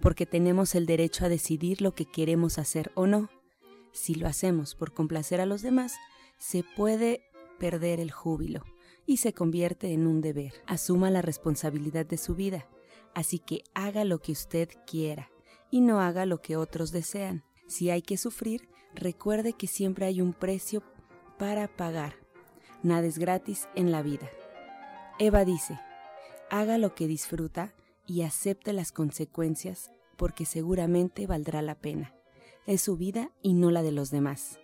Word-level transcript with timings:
porque 0.00 0.26
tenemos 0.26 0.74
el 0.74 0.86
derecho 0.86 1.24
a 1.24 1.28
decidir 1.28 1.82
lo 1.82 1.94
que 1.94 2.06
queremos 2.06 2.58
hacer 2.58 2.90
o 2.94 3.06
no. 3.06 3.28
Si 3.92 4.14
lo 4.14 4.26
hacemos 4.26 4.74
por 4.74 4.92
complacer 4.92 5.40
a 5.40 5.46
los 5.46 5.62
demás, 5.62 5.94
se 6.38 6.64
puede 6.76 7.22
perder 7.58 8.00
el 8.00 8.10
júbilo 8.10 8.64
y 9.06 9.18
se 9.18 9.32
convierte 9.32 9.92
en 9.92 10.06
un 10.06 10.20
deber. 10.20 10.54
Asuma 10.66 11.10
la 11.10 11.22
responsabilidad 11.22 12.06
de 12.06 12.16
su 12.16 12.34
vida, 12.34 12.68
así 13.14 13.38
que 13.38 13.62
haga 13.74 14.04
lo 14.04 14.20
que 14.20 14.32
usted 14.32 14.68
quiera 14.86 15.30
y 15.70 15.80
no 15.80 16.00
haga 16.00 16.26
lo 16.26 16.40
que 16.40 16.56
otros 16.56 16.92
desean. 16.92 17.44
Si 17.66 17.90
hay 17.90 18.02
que 18.02 18.16
sufrir, 18.16 18.68
recuerde 18.94 19.52
que 19.52 19.66
siempre 19.66 20.06
hay 20.06 20.20
un 20.20 20.32
precio 20.32 20.82
para 21.38 21.68
pagar. 21.68 22.14
Nada 22.82 23.06
es 23.06 23.18
gratis 23.18 23.68
en 23.74 23.92
la 23.92 24.02
vida. 24.02 24.28
Eva 25.18 25.44
dice, 25.44 25.78
haga 26.50 26.78
lo 26.78 26.94
que 26.94 27.06
disfruta 27.06 27.74
y 28.06 28.22
acepte 28.22 28.72
las 28.72 28.92
consecuencias 28.92 29.90
porque 30.16 30.44
seguramente 30.44 31.26
valdrá 31.26 31.62
la 31.62 31.76
pena. 31.76 32.14
Es 32.66 32.82
su 32.82 32.96
vida 32.96 33.30
y 33.42 33.54
no 33.54 33.70
la 33.70 33.82
de 33.82 33.92
los 33.92 34.10
demás. 34.10 34.60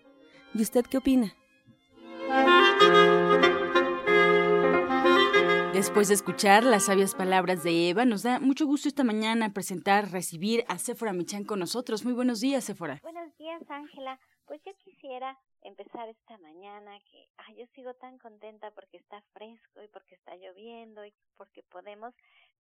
¿Y 0.54 0.62
usted 0.62 0.84
qué 0.84 0.98
opina? 0.98 1.34
Después 5.72 6.08
de 6.08 6.14
escuchar 6.14 6.64
las 6.64 6.86
sabias 6.86 7.14
palabras 7.14 7.62
de 7.62 7.90
Eva, 7.90 8.06
nos 8.06 8.22
da 8.22 8.40
mucho 8.40 8.64
gusto 8.64 8.88
esta 8.88 9.04
mañana 9.04 9.52
presentar, 9.52 10.10
recibir 10.10 10.64
a 10.68 10.78
Sephora 10.78 11.12
Michan 11.12 11.44
con 11.44 11.58
nosotros. 11.58 12.02
Muy 12.02 12.14
buenos 12.14 12.40
días, 12.40 12.64
Sephora. 12.64 12.98
Buenos 13.02 13.36
días, 13.36 13.60
Ángela. 13.68 14.18
Pues 14.46 14.62
yo 14.64 14.72
quisiera 14.82 15.38
empezar 15.60 16.08
esta 16.08 16.38
mañana 16.38 16.98
que 17.10 17.28
ay, 17.36 17.56
yo 17.58 17.66
sigo 17.74 17.92
tan 17.94 18.18
contenta 18.18 18.70
porque 18.70 18.96
está 18.96 19.20
fresco 19.34 19.82
y 19.82 19.88
porque 19.88 20.14
está 20.14 20.34
lloviendo 20.36 21.04
y 21.04 21.12
porque 21.36 21.62
podemos 21.64 22.14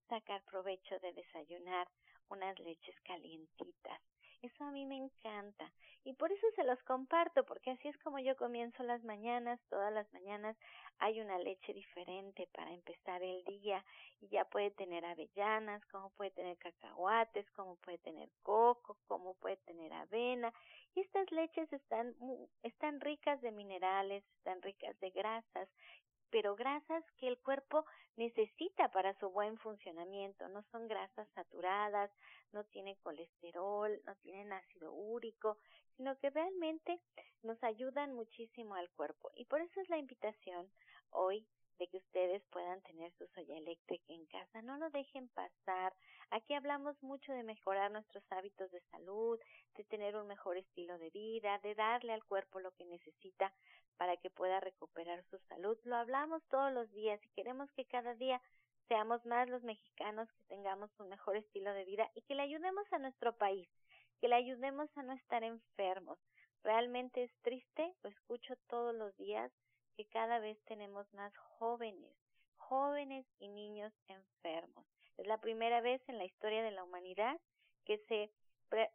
sacar 0.08 0.42
provecho 0.44 0.98
de 1.00 1.12
desayunar 1.12 1.88
unas 2.28 2.58
leches 2.58 2.94
calientitas. 3.02 4.00
Eso 4.42 4.64
a 4.64 4.70
mí 4.70 4.84
me 4.84 4.96
encanta 4.96 5.72
y 6.04 6.12
por 6.12 6.30
eso 6.30 6.46
se 6.54 6.64
los 6.64 6.80
comparto 6.84 7.44
porque 7.44 7.70
así 7.70 7.88
es 7.88 7.98
como 7.98 8.18
yo 8.18 8.36
comienzo 8.36 8.82
las 8.82 9.02
mañanas, 9.02 9.58
todas 9.70 9.92
las 9.92 10.12
mañanas 10.12 10.56
hay 10.98 11.20
una 11.20 11.38
leche 11.38 11.72
diferente 11.72 12.46
para 12.52 12.72
empezar 12.72 13.22
el 13.22 13.42
día 13.44 13.84
y 14.20 14.28
ya 14.28 14.44
puede 14.44 14.70
tener 14.72 15.04
avellanas, 15.04 15.84
como 15.86 16.10
puede 16.10 16.30
tener 16.30 16.56
cacahuates, 16.58 17.50
como 17.52 17.76
puede 17.76 17.98
tener 17.98 18.28
coco, 18.42 18.98
como 19.06 19.34
puede 19.34 19.56
tener 19.58 19.92
avena 19.92 20.52
y 20.94 21.00
estas 21.00 21.30
leches 21.32 21.72
están 21.72 22.14
están 22.62 23.00
ricas 23.00 23.40
de 23.40 23.52
minerales, 23.52 24.22
están 24.36 24.60
ricas 24.62 24.98
de 25.00 25.10
grasas 25.10 25.68
pero 26.30 26.56
grasas 26.56 27.04
que 27.18 27.28
el 27.28 27.38
cuerpo 27.38 27.84
necesita 28.16 28.90
para 28.90 29.18
su 29.18 29.30
buen 29.30 29.58
funcionamiento. 29.58 30.48
No 30.48 30.62
son 30.70 30.88
grasas 30.88 31.28
saturadas, 31.34 32.10
no 32.52 32.64
tienen 32.64 32.96
colesterol, 33.02 34.00
no 34.04 34.14
tienen 34.16 34.52
ácido 34.52 34.92
úrico, 34.92 35.58
sino 35.96 36.16
que 36.18 36.30
realmente 36.30 37.00
nos 37.42 37.62
ayudan 37.62 38.12
muchísimo 38.14 38.74
al 38.74 38.90
cuerpo. 38.90 39.30
Y 39.34 39.44
por 39.44 39.60
eso 39.60 39.80
es 39.80 39.88
la 39.88 39.98
invitación 39.98 40.70
hoy 41.10 41.46
de 41.78 41.88
que 41.88 41.98
ustedes 41.98 42.42
puedan 42.50 42.80
tener 42.82 43.12
su 43.18 43.26
soya 43.28 43.56
eléctrica 43.56 44.12
en 44.12 44.24
casa. 44.26 44.62
No 44.62 44.78
lo 44.78 44.90
dejen 44.90 45.28
pasar. 45.28 45.94
Aquí 46.30 46.54
hablamos 46.54 47.00
mucho 47.02 47.32
de 47.32 47.42
mejorar 47.42 47.90
nuestros 47.90 48.24
hábitos 48.30 48.70
de 48.70 48.80
salud, 48.90 49.38
de 49.76 49.84
tener 49.84 50.16
un 50.16 50.26
mejor 50.26 50.56
estilo 50.56 50.98
de 50.98 51.10
vida, 51.10 51.58
de 51.58 51.74
darle 51.74 52.12
al 52.12 52.24
cuerpo 52.24 52.60
lo 52.60 52.72
que 52.72 52.86
necesita 52.86 53.52
para 53.96 54.16
que 54.16 54.30
pueda 54.30 54.60
recuperar 54.60 55.24
su 55.30 55.38
salud. 55.48 55.78
Lo 55.84 55.96
hablamos 55.96 56.42
todos 56.48 56.72
los 56.72 56.90
días 56.92 57.20
y 57.24 57.30
queremos 57.30 57.70
que 57.72 57.84
cada 57.84 58.14
día 58.14 58.40
seamos 58.88 59.24
más 59.26 59.48
los 59.48 59.62
mexicanos 59.62 60.30
que 60.32 60.44
tengamos 60.44 60.90
un 60.98 61.08
mejor 61.08 61.36
estilo 61.36 61.72
de 61.72 61.84
vida 61.84 62.10
y 62.14 62.22
que 62.22 62.34
le 62.34 62.42
ayudemos 62.42 62.90
a 62.92 62.98
nuestro 62.98 63.36
país, 63.36 63.68
que 64.20 64.28
le 64.28 64.36
ayudemos 64.36 64.88
a 64.96 65.02
no 65.02 65.12
estar 65.12 65.42
enfermos. 65.42 66.18
Realmente 66.62 67.24
es 67.24 67.32
triste, 67.42 67.94
lo 68.02 68.10
escucho 68.10 68.54
todos 68.68 68.94
los 68.94 69.16
días, 69.16 69.52
que 69.96 70.06
cada 70.06 70.38
vez 70.38 70.58
tenemos 70.64 71.12
más 71.14 71.36
jóvenes, 71.58 72.14
jóvenes 72.56 73.26
y 73.38 73.48
niños 73.48 73.92
enfermos. 74.08 74.86
Es 75.16 75.26
la 75.26 75.40
primera 75.40 75.80
vez 75.80 76.02
en 76.08 76.18
la 76.18 76.24
historia 76.24 76.62
de 76.62 76.70
la 76.70 76.84
humanidad 76.84 77.40
que 77.84 77.98
se 78.08 78.30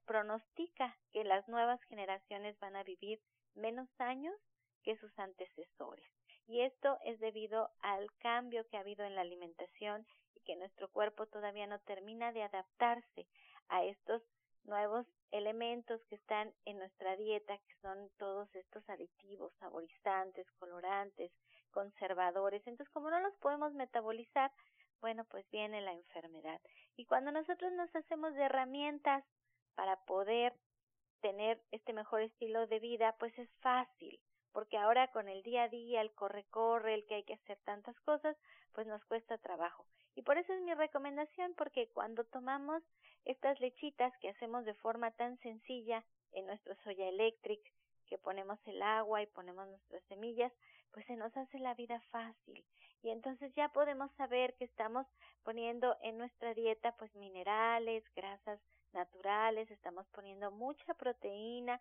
pronostica 0.05 0.95
que 1.11 1.23
las 1.23 1.47
nuevas 1.47 1.81
generaciones 1.83 2.59
van 2.59 2.75
a 2.75 2.83
vivir 2.83 3.19
menos 3.55 3.89
años 3.99 4.35
que 4.83 4.97
sus 4.97 5.17
antecesores. 5.19 6.05
Y 6.47 6.61
esto 6.61 6.97
es 7.05 7.19
debido 7.19 7.69
al 7.81 8.11
cambio 8.19 8.67
que 8.67 8.77
ha 8.77 8.81
habido 8.81 9.05
en 9.05 9.15
la 9.15 9.21
alimentación 9.21 10.05
y 10.35 10.41
que 10.41 10.55
nuestro 10.55 10.89
cuerpo 10.89 11.27
todavía 11.27 11.67
no 11.67 11.79
termina 11.79 12.31
de 12.31 12.43
adaptarse 12.43 13.27
a 13.69 13.83
estos 13.85 14.21
nuevos 14.63 15.05
elementos 15.31 16.01
que 16.09 16.15
están 16.15 16.53
en 16.65 16.77
nuestra 16.77 17.15
dieta, 17.15 17.57
que 17.57 17.75
son 17.81 18.09
todos 18.17 18.53
estos 18.55 18.87
aditivos, 18.89 19.53
saborizantes, 19.59 20.45
colorantes, 20.59 21.31
conservadores. 21.71 22.61
Entonces, 22.67 22.91
como 22.93 23.09
no 23.09 23.19
los 23.21 23.35
podemos 23.37 23.73
metabolizar, 23.73 24.51
bueno, 24.99 25.25
pues 25.25 25.49
viene 25.51 25.81
la 25.81 25.93
enfermedad. 25.93 26.61
Y 26.95 27.05
cuando 27.05 27.31
nosotros 27.31 27.71
nos 27.73 27.95
hacemos 27.95 28.33
de 28.35 28.43
herramientas 28.43 29.23
para 29.75 29.95
poder 30.05 30.53
tener 31.21 31.61
este 31.71 31.93
mejor 31.93 32.21
estilo 32.21 32.67
de 32.67 32.79
vida, 32.79 33.15
pues 33.19 33.37
es 33.39 33.49
fácil 33.61 34.19
porque 34.53 34.77
ahora 34.77 35.07
con 35.09 35.27
el 35.29 35.43
día 35.43 35.63
a 35.63 35.69
día, 35.69 36.01
el 36.01 36.11
corre-corre, 36.11 36.93
el 36.93 37.05
que 37.05 37.15
hay 37.15 37.23
que 37.23 37.33
hacer 37.33 37.57
tantas 37.63 37.99
cosas, 38.01 38.35
pues 38.73 38.87
nos 38.87 39.03
cuesta 39.05 39.37
trabajo. 39.37 39.85
Y 40.15 40.23
por 40.23 40.37
eso 40.37 40.53
es 40.53 40.61
mi 40.61 40.73
recomendación, 40.73 41.53
porque 41.55 41.89
cuando 41.89 42.23
tomamos 42.25 42.83
estas 43.25 43.59
lechitas 43.59 44.13
que 44.17 44.29
hacemos 44.29 44.65
de 44.65 44.73
forma 44.75 45.11
tan 45.11 45.37
sencilla 45.39 46.03
en 46.33 46.45
nuestro 46.47 46.75
soya 46.83 47.07
electric, 47.07 47.61
que 48.07 48.17
ponemos 48.17 48.59
el 48.65 48.81
agua 48.81 49.21
y 49.21 49.27
ponemos 49.27 49.67
nuestras 49.67 50.03
semillas, 50.09 50.51
pues 50.91 51.05
se 51.05 51.15
nos 51.15 51.35
hace 51.37 51.59
la 51.59 51.73
vida 51.75 52.01
fácil. 52.11 52.63
Y 53.03 53.09
entonces 53.09 53.53
ya 53.55 53.69
podemos 53.69 54.11
saber 54.17 54.53
que 54.55 54.65
estamos 54.65 55.07
poniendo 55.43 55.97
en 56.01 56.17
nuestra 56.17 56.53
dieta 56.53 56.91
pues 56.97 57.15
minerales, 57.15 58.03
grasas 58.13 58.59
naturales, 58.91 59.71
estamos 59.71 60.05
poniendo 60.09 60.51
mucha 60.51 60.93
proteína 60.95 61.79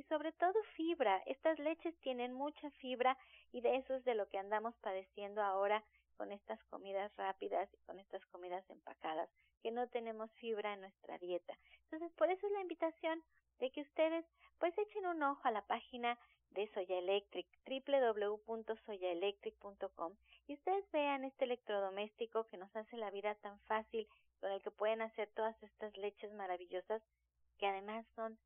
y 0.00 0.02
sobre 0.04 0.32
todo 0.32 0.54
fibra. 0.76 1.22
Estas 1.26 1.58
leches 1.58 1.94
tienen 2.00 2.32
mucha 2.32 2.70
fibra 2.82 3.18
y 3.52 3.60
de 3.60 3.76
eso 3.76 3.94
es 3.94 4.02
de 4.06 4.14
lo 4.14 4.26
que 4.30 4.38
andamos 4.38 4.74
padeciendo 4.78 5.42
ahora 5.42 5.84
con 6.16 6.32
estas 6.32 6.58
comidas 6.64 7.14
rápidas 7.16 7.68
y 7.74 7.76
con 7.84 7.98
estas 7.98 8.24
comidas 8.26 8.64
empacadas, 8.70 9.28
que 9.62 9.70
no 9.70 9.86
tenemos 9.88 10.30
fibra 10.40 10.72
en 10.72 10.80
nuestra 10.80 11.18
dieta. 11.18 11.54
Entonces, 11.84 12.10
por 12.12 12.30
eso 12.30 12.46
es 12.46 12.52
la 12.52 12.62
invitación 12.62 13.22
de 13.58 13.70
que 13.70 13.82
ustedes 13.82 14.24
pues 14.58 14.72
echen 14.78 15.04
un 15.06 15.22
ojo 15.22 15.42
a 15.44 15.50
la 15.50 15.66
página 15.66 16.18
de 16.52 16.66
Soya 16.72 16.98
Electric, 16.98 17.46
www.soyaelectric.com 17.66 20.14
y 20.48 20.54
ustedes 20.54 20.90
vean 20.92 21.24
este 21.24 21.44
electrodoméstico 21.44 22.46
que 22.46 22.56
nos 22.56 22.74
hace 22.74 22.96
la 22.96 23.10
vida 23.10 23.34
tan 23.36 23.60
fácil, 23.60 24.08
con 24.40 24.50
el 24.50 24.62
que 24.62 24.70
pueden 24.70 25.02
hacer 25.02 25.28
todas 25.34 25.62
estas 25.62 25.94
leches 25.98 26.32
maravillosas 26.32 27.02
que 27.58 27.66
además 27.66 28.06
son 28.16 28.38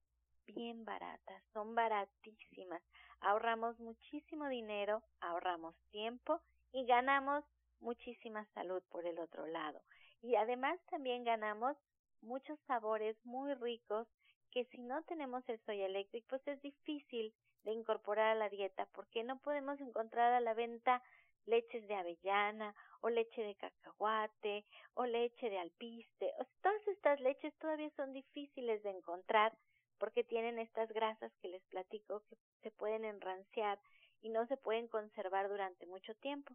bien 0.47 0.85
baratas, 0.85 1.43
son 1.53 1.75
baratísimas. 1.75 2.83
Ahorramos 3.21 3.79
muchísimo 3.79 4.49
dinero, 4.49 5.03
ahorramos 5.21 5.75
tiempo 5.91 6.41
y 6.73 6.87
ganamos 6.87 7.45
muchísima 7.81 8.47
salud 8.55 8.83
por 8.91 9.07
el 9.07 9.19
otro 9.19 9.47
lado. 9.47 9.81
Y 10.23 10.37
además 10.37 10.79
también 10.91 11.25
ganamos 11.25 11.77
muchos 12.23 12.59
sabores 12.67 13.17
muy 13.25 13.55
ricos 13.55 14.09
que 14.51 14.65
si 14.67 14.79
no 14.79 15.03
tenemos 15.05 15.47
el 15.49 15.61
soya 15.65 15.87
electric, 15.87 16.25
pues 16.29 16.47
es 16.47 16.61
difícil 16.63 17.35
de 17.65 17.73
incorporar 17.73 18.29
a 18.29 18.35
la 18.35 18.49
dieta 18.49 18.87
porque 18.93 19.25
no 19.25 19.39
podemos 19.39 19.81
encontrar 19.81 20.33
a 20.33 20.41
la 20.41 20.55
venta 20.55 21.03
leches 21.47 21.87
de 21.89 21.95
avellana 21.95 22.75
o 23.01 23.11
leche 23.11 23.43
de 23.43 23.55
cacahuate 23.57 24.65
o 24.95 25.05
leche 25.07 25.51
de 25.51 25.59
alpiste. 25.59 26.33
O 26.39 26.45
todas 26.63 26.89
estas 26.89 27.21
leches 27.21 27.55
todavía 27.59 27.91
son 27.97 28.13
difíciles 28.13 28.83
de 28.83 28.91
encontrar 28.91 29.53
porque 29.99 30.25
tienen 30.25 30.59
estas 30.59 30.91
grasas 30.93 31.33
que 31.41 31.49
les 31.49 31.63
platico 31.65 32.23
que 32.29 32.37
se 32.63 32.71
pueden 32.71 33.05
enranciar 33.05 33.79
y 34.23 34.31
no 34.31 34.47
se 34.47 34.57
pueden 34.57 34.89
conservar 34.89 35.49
durante 35.49 35.87
mucho 35.87 36.15
tiempo. 36.17 36.55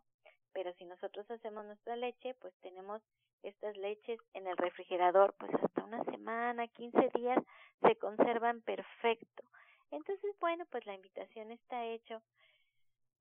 Pero 0.54 0.74
si 0.74 0.86
nosotros 0.86 1.30
hacemos 1.30 1.66
nuestra 1.66 1.96
leche, 1.96 2.34
pues 2.36 2.54
tenemos 2.62 3.02
estas 3.44 3.78
leches 3.78 4.20
en 4.34 4.48
el 4.48 4.58
refrigerador, 4.58 5.36
pues 5.38 5.54
hasta 5.54 5.84
una 5.84 6.04
semana, 6.06 6.68
15 6.68 7.10
días, 7.14 7.38
se 7.82 7.96
conservan 7.98 8.62
perfecto. 8.62 9.44
Entonces, 9.92 10.36
bueno, 10.40 10.66
pues 10.70 10.86
la 10.86 10.96
invitación 10.96 11.52
está 11.52 11.86
hecho 11.86 12.22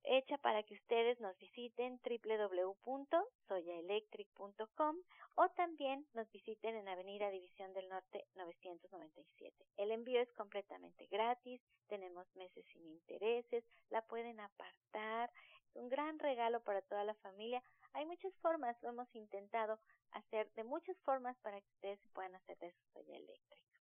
hecha 0.08 0.38
para 0.38 0.62
que 0.62 0.72
ustedes 0.74 1.20
nos 1.20 1.36
visiten 1.38 2.00
www.soyaelectric.com 2.02 4.96
o 5.34 5.48
también 5.50 6.06
nos 6.14 6.30
visiten 6.32 6.76
en 6.76 6.88
Avenida 6.88 7.28
División 7.30 7.74
del 7.74 7.86
Norte 7.88 8.26
997. 8.34 9.54
El 9.76 9.92
envío 9.92 10.20
es 10.20 10.32
completamente 10.32 11.06
gratis, 11.06 11.60
tenemos 11.88 12.26
meses 12.34 12.66
sin 12.72 12.84
intereses, 12.86 13.62
la 13.90 14.02
pueden 14.02 14.40
apartar, 14.40 15.30
es 15.68 15.76
un 15.76 15.88
gran 15.88 16.18
regalo 16.18 16.64
para 16.64 16.82
toda 16.82 17.04
la 17.04 17.14
familia. 17.14 17.62
Hay 17.92 18.04
muchas 18.06 18.34
formas, 18.38 18.76
lo 18.82 18.88
hemos 18.88 19.14
intentado 19.14 19.78
hacer 20.12 20.50
de 20.54 20.64
muchas 20.64 20.98
formas 21.00 21.36
para 21.38 21.60
que 21.60 21.68
ustedes 21.74 22.00
puedan 22.14 22.34
hacer 22.34 22.56
de 22.58 22.72
su 22.72 22.84
soya 22.94 23.16
eléctrica. 23.16 23.77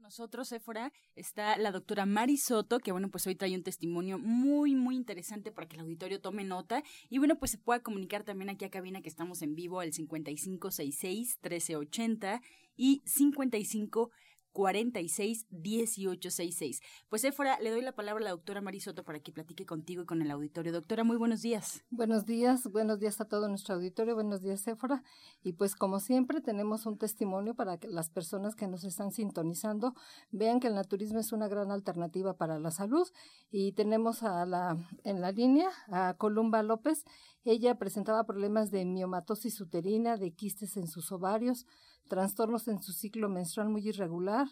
Nosotros, 0.00 0.48
Sephora, 0.48 0.92
está 1.14 1.58
la 1.58 1.72
doctora 1.72 2.06
Mari 2.06 2.38
Soto, 2.38 2.78
que 2.78 2.90
bueno, 2.90 3.10
pues 3.10 3.26
hoy 3.26 3.34
trae 3.34 3.54
un 3.54 3.62
testimonio 3.62 4.18
muy, 4.18 4.74
muy 4.74 4.96
interesante 4.96 5.52
para 5.52 5.68
que 5.68 5.76
el 5.76 5.82
auditorio 5.82 6.22
tome 6.22 6.42
nota. 6.42 6.82
Y 7.10 7.18
bueno, 7.18 7.38
pues 7.38 7.50
se 7.50 7.58
pueda 7.58 7.80
comunicar 7.80 8.24
también 8.24 8.48
aquí 8.48 8.64
a 8.64 8.70
cabina 8.70 9.02
que 9.02 9.10
estamos 9.10 9.42
en 9.42 9.54
vivo 9.54 9.80
al 9.80 9.92
5566-1380 9.92 12.40
y 12.76 13.02
55 13.04 14.10
46 14.52 15.46
1866. 15.50 16.80
Pues 17.08 17.24
Éfora, 17.24 17.58
le 17.60 17.70
doy 17.70 17.82
la 17.82 17.92
palabra 17.92 18.22
a 18.22 18.24
la 18.24 18.30
doctora 18.30 18.60
Marisoto 18.60 19.04
para 19.04 19.20
que 19.20 19.32
platique 19.32 19.66
contigo 19.66 20.02
y 20.02 20.06
con 20.06 20.22
el 20.22 20.30
auditorio. 20.30 20.72
Doctora, 20.72 21.04
muy 21.04 21.16
buenos 21.16 21.42
días. 21.42 21.84
Buenos 21.90 22.26
días, 22.26 22.66
buenos 22.70 22.98
días 22.98 23.20
a 23.20 23.24
todo 23.26 23.48
nuestro 23.48 23.74
auditorio, 23.76 24.14
buenos 24.14 24.42
días 24.42 24.66
Éfora. 24.66 25.02
Y 25.42 25.52
pues 25.52 25.74
como 25.74 26.00
siempre 26.00 26.40
tenemos 26.40 26.86
un 26.86 26.98
testimonio 26.98 27.54
para 27.54 27.78
que 27.78 27.88
las 27.88 28.10
personas 28.10 28.54
que 28.54 28.66
nos 28.66 28.84
están 28.84 29.12
sintonizando 29.12 29.94
vean 30.30 30.60
que 30.60 30.68
el 30.68 30.74
naturismo 30.74 31.20
es 31.20 31.32
una 31.32 31.48
gran 31.48 31.70
alternativa 31.70 32.36
para 32.36 32.58
la 32.58 32.70
salud. 32.70 33.08
Y 33.50 33.72
tenemos 33.72 34.22
a 34.22 34.46
la, 34.46 34.76
en 35.04 35.20
la 35.20 35.32
línea 35.32 35.70
a 35.88 36.14
Columba 36.14 36.62
López. 36.62 37.04
Ella 37.44 37.78
presentaba 37.78 38.24
problemas 38.24 38.70
de 38.70 38.84
miomatosis 38.84 39.60
uterina, 39.60 40.16
de 40.16 40.32
quistes 40.32 40.76
en 40.76 40.86
sus 40.86 41.10
ovarios, 41.12 41.66
trastornos 42.10 42.66
en 42.68 42.82
su 42.82 42.92
ciclo 42.92 43.28
menstrual 43.28 43.68
muy 43.70 43.88
irregular, 43.88 44.48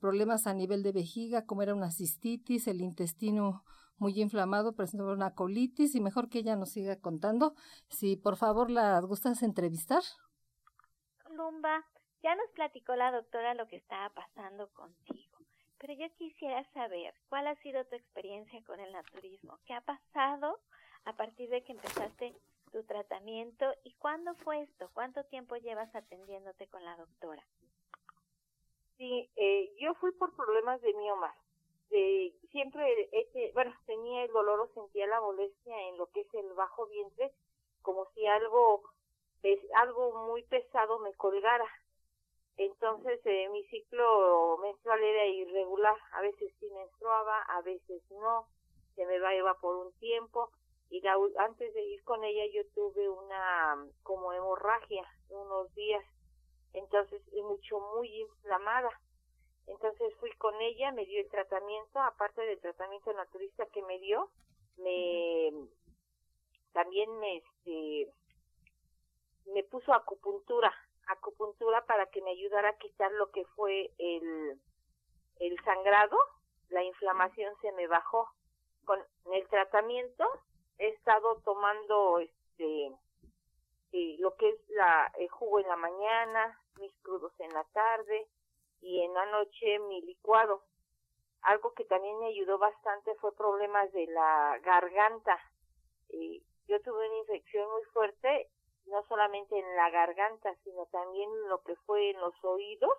problemas 0.00 0.46
a 0.46 0.52
nivel 0.52 0.82
de 0.82 0.92
vejiga, 0.92 1.46
como 1.46 1.62
era 1.62 1.74
una 1.74 1.90
cistitis, 1.90 2.66
el 2.66 2.82
intestino 2.82 3.64
muy 3.96 4.20
inflamado, 4.20 4.74
presentó 4.74 5.06
una 5.06 5.34
colitis 5.34 5.94
y 5.94 6.00
mejor 6.00 6.28
que 6.28 6.40
ella 6.40 6.56
nos 6.56 6.72
siga 6.72 7.00
contando. 7.00 7.54
Si 7.88 8.16
por 8.16 8.36
favor 8.36 8.70
la 8.70 9.00
gustas 9.00 9.42
entrevistar. 9.42 10.02
Lumba, 11.30 11.86
ya 12.22 12.34
nos 12.34 12.50
platicó 12.50 12.96
la 12.96 13.12
doctora 13.12 13.54
lo 13.54 13.68
que 13.68 13.76
estaba 13.76 14.10
pasando 14.10 14.68
contigo, 14.72 15.38
pero 15.78 15.94
yo 15.94 16.12
quisiera 16.18 16.64
saber 16.72 17.14
cuál 17.28 17.46
ha 17.46 17.54
sido 17.62 17.84
tu 17.86 17.94
experiencia 17.94 18.62
con 18.64 18.80
el 18.80 18.92
naturismo, 18.92 19.60
qué 19.64 19.74
ha 19.74 19.80
pasado 19.80 20.58
a 21.04 21.16
partir 21.16 21.48
de 21.50 21.62
que 21.62 21.72
empezaste 21.72 22.34
tu 22.72 22.84
tratamiento 22.84 23.66
y 23.84 23.94
cuándo 23.94 24.34
fue 24.36 24.62
esto, 24.62 24.90
cuánto 24.92 25.24
tiempo 25.24 25.56
llevas 25.56 25.94
atendiéndote 25.94 26.68
con 26.68 26.84
la 26.84 26.96
doctora. 26.96 27.44
Sí, 28.96 29.30
eh, 29.36 29.74
yo 29.78 29.94
fui 29.94 30.12
por 30.12 30.34
problemas 30.34 30.80
de 30.80 30.94
mioma. 30.94 31.34
De, 31.90 32.34
siempre, 32.50 33.08
este, 33.12 33.52
bueno, 33.52 33.74
tenía 33.86 34.24
el 34.24 34.32
dolor 34.32 34.60
o 34.60 34.74
sentía 34.74 35.06
la 35.06 35.20
molestia 35.20 35.88
en 35.88 35.98
lo 35.98 36.06
que 36.06 36.20
es 36.20 36.34
el 36.34 36.52
bajo 36.54 36.86
vientre, 36.86 37.32
como 37.82 38.06
si 38.14 38.26
algo, 38.26 38.82
es, 39.42 39.60
algo 39.74 40.26
muy 40.26 40.42
pesado 40.44 40.98
me 41.00 41.14
colgara. 41.14 41.68
Entonces 42.56 43.20
eh, 43.26 43.48
mi 43.50 43.64
ciclo 43.66 44.58
menstrual 44.62 45.02
era 45.02 45.26
irregular, 45.26 45.96
a 46.12 46.22
veces 46.22 46.52
sí 46.58 46.66
menstruaba, 46.70 47.42
a 47.42 47.60
veces 47.60 48.02
no, 48.10 48.46
se 48.94 49.04
me 49.04 49.18
va 49.18 49.54
por 49.60 49.76
un 49.76 49.92
tiempo 49.98 50.50
y 50.88 51.02
antes 51.38 51.74
de 51.74 51.82
ir 51.82 52.02
con 52.04 52.22
ella 52.24 52.44
yo 52.52 52.62
tuve 52.74 53.08
una 53.08 53.86
como 54.02 54.32
hemorragia 54.32 55.02
unos 55.28 55.74
días 55.74 56.04
entonces 56.72 57.22
mucho 57.42 57.80
muy 57.96 58.08
inflamada. 58.20 58.90
Entonces 59.66 60.14
fui 60.20 60.30
con 60.32 60.60
ella 60.60 60.92
me 60.92 61.06
dio 61.06 61.20
el 61.20 61.28
tratamiento 61.28 61.98
aparte 62.00 62.42
del 62.42 62.60
tratamiento 62.60 63.12
naturista 63.14 63.66
que 63.66 63.82
me 63.82 63.98
dio 63.98 64.30
me 64.76 65.50
también 66.72 67.18
me 67.18 67.38
este 67.38 68.12
me 69.46 69.64
puso 69.64 69.92
acupuntura 69.92 70.72
acupuntura 71.08 71.84
para 71.86 72.06
que 72.06 72.22
me 72.22 72.30
ayudara 72.30 72.70
a 72.70 72.76
quitar 72.76 73.10
lo 73.12 73.30
que 73.30 73.44
fue 73.56 73.90
el 73.98 74.60
el 75.40 75.64
sangrado 75.64 76.16
la 76.70 76.82
inflamación 76.82 77.54
se 77.60 77.72
me 77.72 77.86
bajó. 77.86 78.28
Con 78.84 79.00
el 79.32 79.48
tratamiento 79.48 80.24
he 80.78 80.88
estado 80.88 81.40
tomando 81.44 82.18
este 82.18 82.92
eh, 83.92 84.16
lo 84.18 84.36
que 84.36 84.48
es 84.48 84.68
la 84.70 85.12
el 85.18 85.28
jugo 85.28 85.60
en 85.60 85.68
la 85.68 85.76
mañana, 85.76 86.60
mis 86.78 86.92
crudos 87.02 87.32
en 87.40 87.52
la 87.52 87.64
tarde 87.72 88.28
y 88.80 89.02
en 89.02 89.14
la 89.14 89.26
noche 89.26 89.78
mi 89.80 90.02
licuado. 90.02 90.62
Algo 91.42 91.72
que 91.74 91.84
también 91.84 92.18
me 92.18 92.26
ayudó 92.28 92.58
bastante 92.58 93.14
fue 93.16 93.34
problemas 93.36 93.92
de 93.92 94.06
la 94.08 94.58
garganta. 94.62 95.38
Eh, 96.08 96.42
yo 96.66 96.80
tuve 96.82 97.06
una 97.06 97.18
infección 97.18 97.70
muy 97.70 97.84
fuerte, 97.92 98.50
no 98.86 99.04
solamente 99.04 99.58
en 99.58 99.76
la 99.76 99.90
garganta, 99.90 100.54
sino 100.64 100.86
también 100.86 101.30
lo 101.48 101.62
que 101.62 101.76
fue 101.86 102.10
en 102.10 102.20
los 102.20 102.34
oídos 102.44 102.98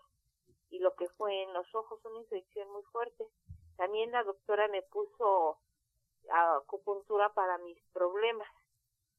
y 0.69 0.79
lo 0.79 0.95
que 0.95 1.07
fue 1.09 1.43
en 1.43 1.53
los 1.53 1.73
ojos, 1.75 2.03
una 2.05 2.19
infección 2.19 2.69
muy 2.71 2.83
fuerte. 2.83 3.27
También 3.75 4.11
la 4.11 4.23
doctora 4.23 4.67
me 4.69 4.81
puso 4.83 5.59
acupuntura 6.31 7.33
para 7.33 7.57
mis 7.59 7.77
problemas. 7.93 8.49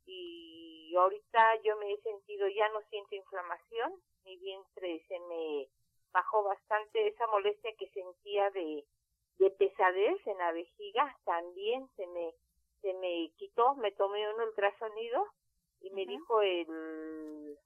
Y 0.06 0.94
ahorita 0.96 1.62
yo 1.62 1.76
me 1.76 1.92
he 1.92 2.00
sentido, 2.02 2.48
ya 2.48 2.68
no 2.70 2.80
siento 2.90 3.14
inflamación, 3.14 3.94
mi 4.24 4.36
vientre 4.36 5.04
se 5.06 5.18
me 5.20 5.68
bajó 6.12 6.42
bastante 6.44 7.08
esa 7.08 7.26
molestia 7.26 7.74
que 7.78 7.88
sentía 7.90 8.50
de, 8.50 8.84
de 9.38 9.50
pesadez 9.50 10.26
en 10.26 10.38
la 10.38 10.52
vejiga, 10.52 11.16
también 11.24 11.88
se 11.96 12.06
me, 12.06 12.34
se 12.80 12.94
me 12.94 13.30
quitó, 13.36 13.74
me 13.76 13.92
tomé 13.92 14.32
un 14.32 14.40
ultrasonido 14.40 15.26
y 15.80 15.90
me 15.90 16.06
dijo 16.06 16.42
el, 16.42 17.58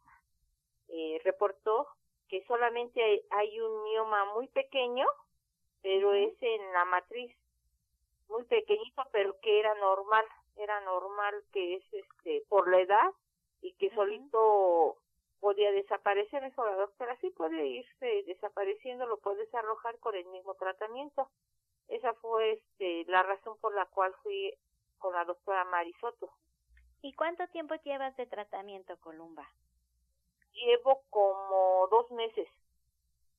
eh, 0.89 1.21
reportó 1.25 1.89
que 2.29 2.45
solamente 2.47 3.25
hay, 3.31 3.61
un 3.61 3.83
mioma 3.85 4.33
muy 4.35 4.49
pequeño, 4.49 5.07
pero 5.83 6.13
es 6.13 6.35
en 6.41 6.73
la 6.73 6.85
matriz 6.85 7.35
muy 8.33 8.45
pequeñito, 8.45 9.03
pero 9.13 9.39
que 9.41 9.61
era 9.61 9.75
normal, 9.77 10.25
era 10.57 10.81
normal 10.81 11.35
que 11.53 11.77
es 11.77 11.85
este 11.93 12.43
por 12.49 12.69
la 12.71 12.81
edad 12.81 13.11
y 13.61 13.73
que 13.75 13.95
solito 13.95 14.97
podía 15.41 15.71
desaparecer. 15.73 16.43
Eso 16.45 16.65
la 16.65 16.75
doctora 16.75 17.17
sí 17.21 17.31
puede 17.31 17.67
irse 17.67 18.25
desapareciendo, 18.27 19.07
lo 19.07 19.19
puedes 19.19 19.53
arrojar 19.55 19.99
con 19.99 20.15
el 20.15 20.25
mismo 20.27 20.55
tratamiento. 20.55 21.29
Esa 21.89 22.15
fue 22.15 22.53
este, 22.53 23.05
la 23.11 23.23
razón 23.23 23.59
por 23.61 23.75
la 23.75 23.87
cual 23.87 24.15
fui 24.23 24.55
con 24.99 25.15
la 25.15 25.25
doctora 25.25 25.65
Marisoto. 25.65 26.31
¿Y 27.03 27.13
cuánto 27.15 27.47
tiempo 27.49 27.75
llevas 27.85 28.17
de 28.17 28.27
tratamiento, 28.27 28.97
Columba? 28.99 29.47
Llevo 30.53 31.03
como 31.11 31.89
dos 31.91 32.11
meses. 32.13 32.49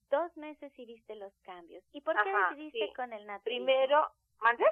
Dos 0.10 0.36
meses 0.38 0.72
y 0.78 0.86
viste 0.86 1.16
los 1.16 1.34
cambios. 1.44 1.84
¿Y 1.94 2.02
por 2.02 2.16
qué 2.22 2.32
decidiste 2.32 2.94
con 2.94 3.14
el 3.14 3.26
naturismo? 3.26 3.66
Primero, 3.66 4.12
¿Mande? 4.44 4.66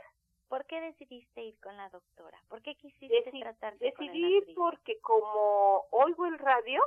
¿Por 0.51 0.65
qué 0.65 0.81
decidiste 0.81 1.43
ir 1.43 1.57
con 1.61 1.77
la 1.77 1.87
doctora? 1.91 2.37
¿Por 2.49 2.61
qué 2.61 2.75
quisiste 2.75 3.21
tratar 3.39 3.77
tratarte 3.77 3.85
Decidí 3.85 4.53
porque 4.53 4.99
como 4.99 5.85
oigo 5.91 6.25
el 6.25 6.37
radio, 6.37 6.83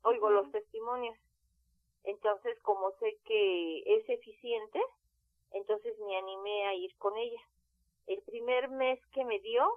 oigo 0.00 0.30
los 0.30 0.50
testimonios. 0.50 1.18
Entonces, 2.04 2.58
como 2.60 2.90
sé 2.92 3.18
que 3.26 3.80
es 3.80 4.08
eficiente, 4.08 4.80
entonces 5.50 5.94
me 5.98 6.16
animé 6.16 6.66
a 6.68 6.74
ir 6.74 6.96
con 6.96 7.14
ella. 7.18 7.42
El 8.06 8.22
primer 8.22 8.70
mes 8.70 8.98
que 9.12 9.26
me 9.26 9.40
dio 9.40 9.70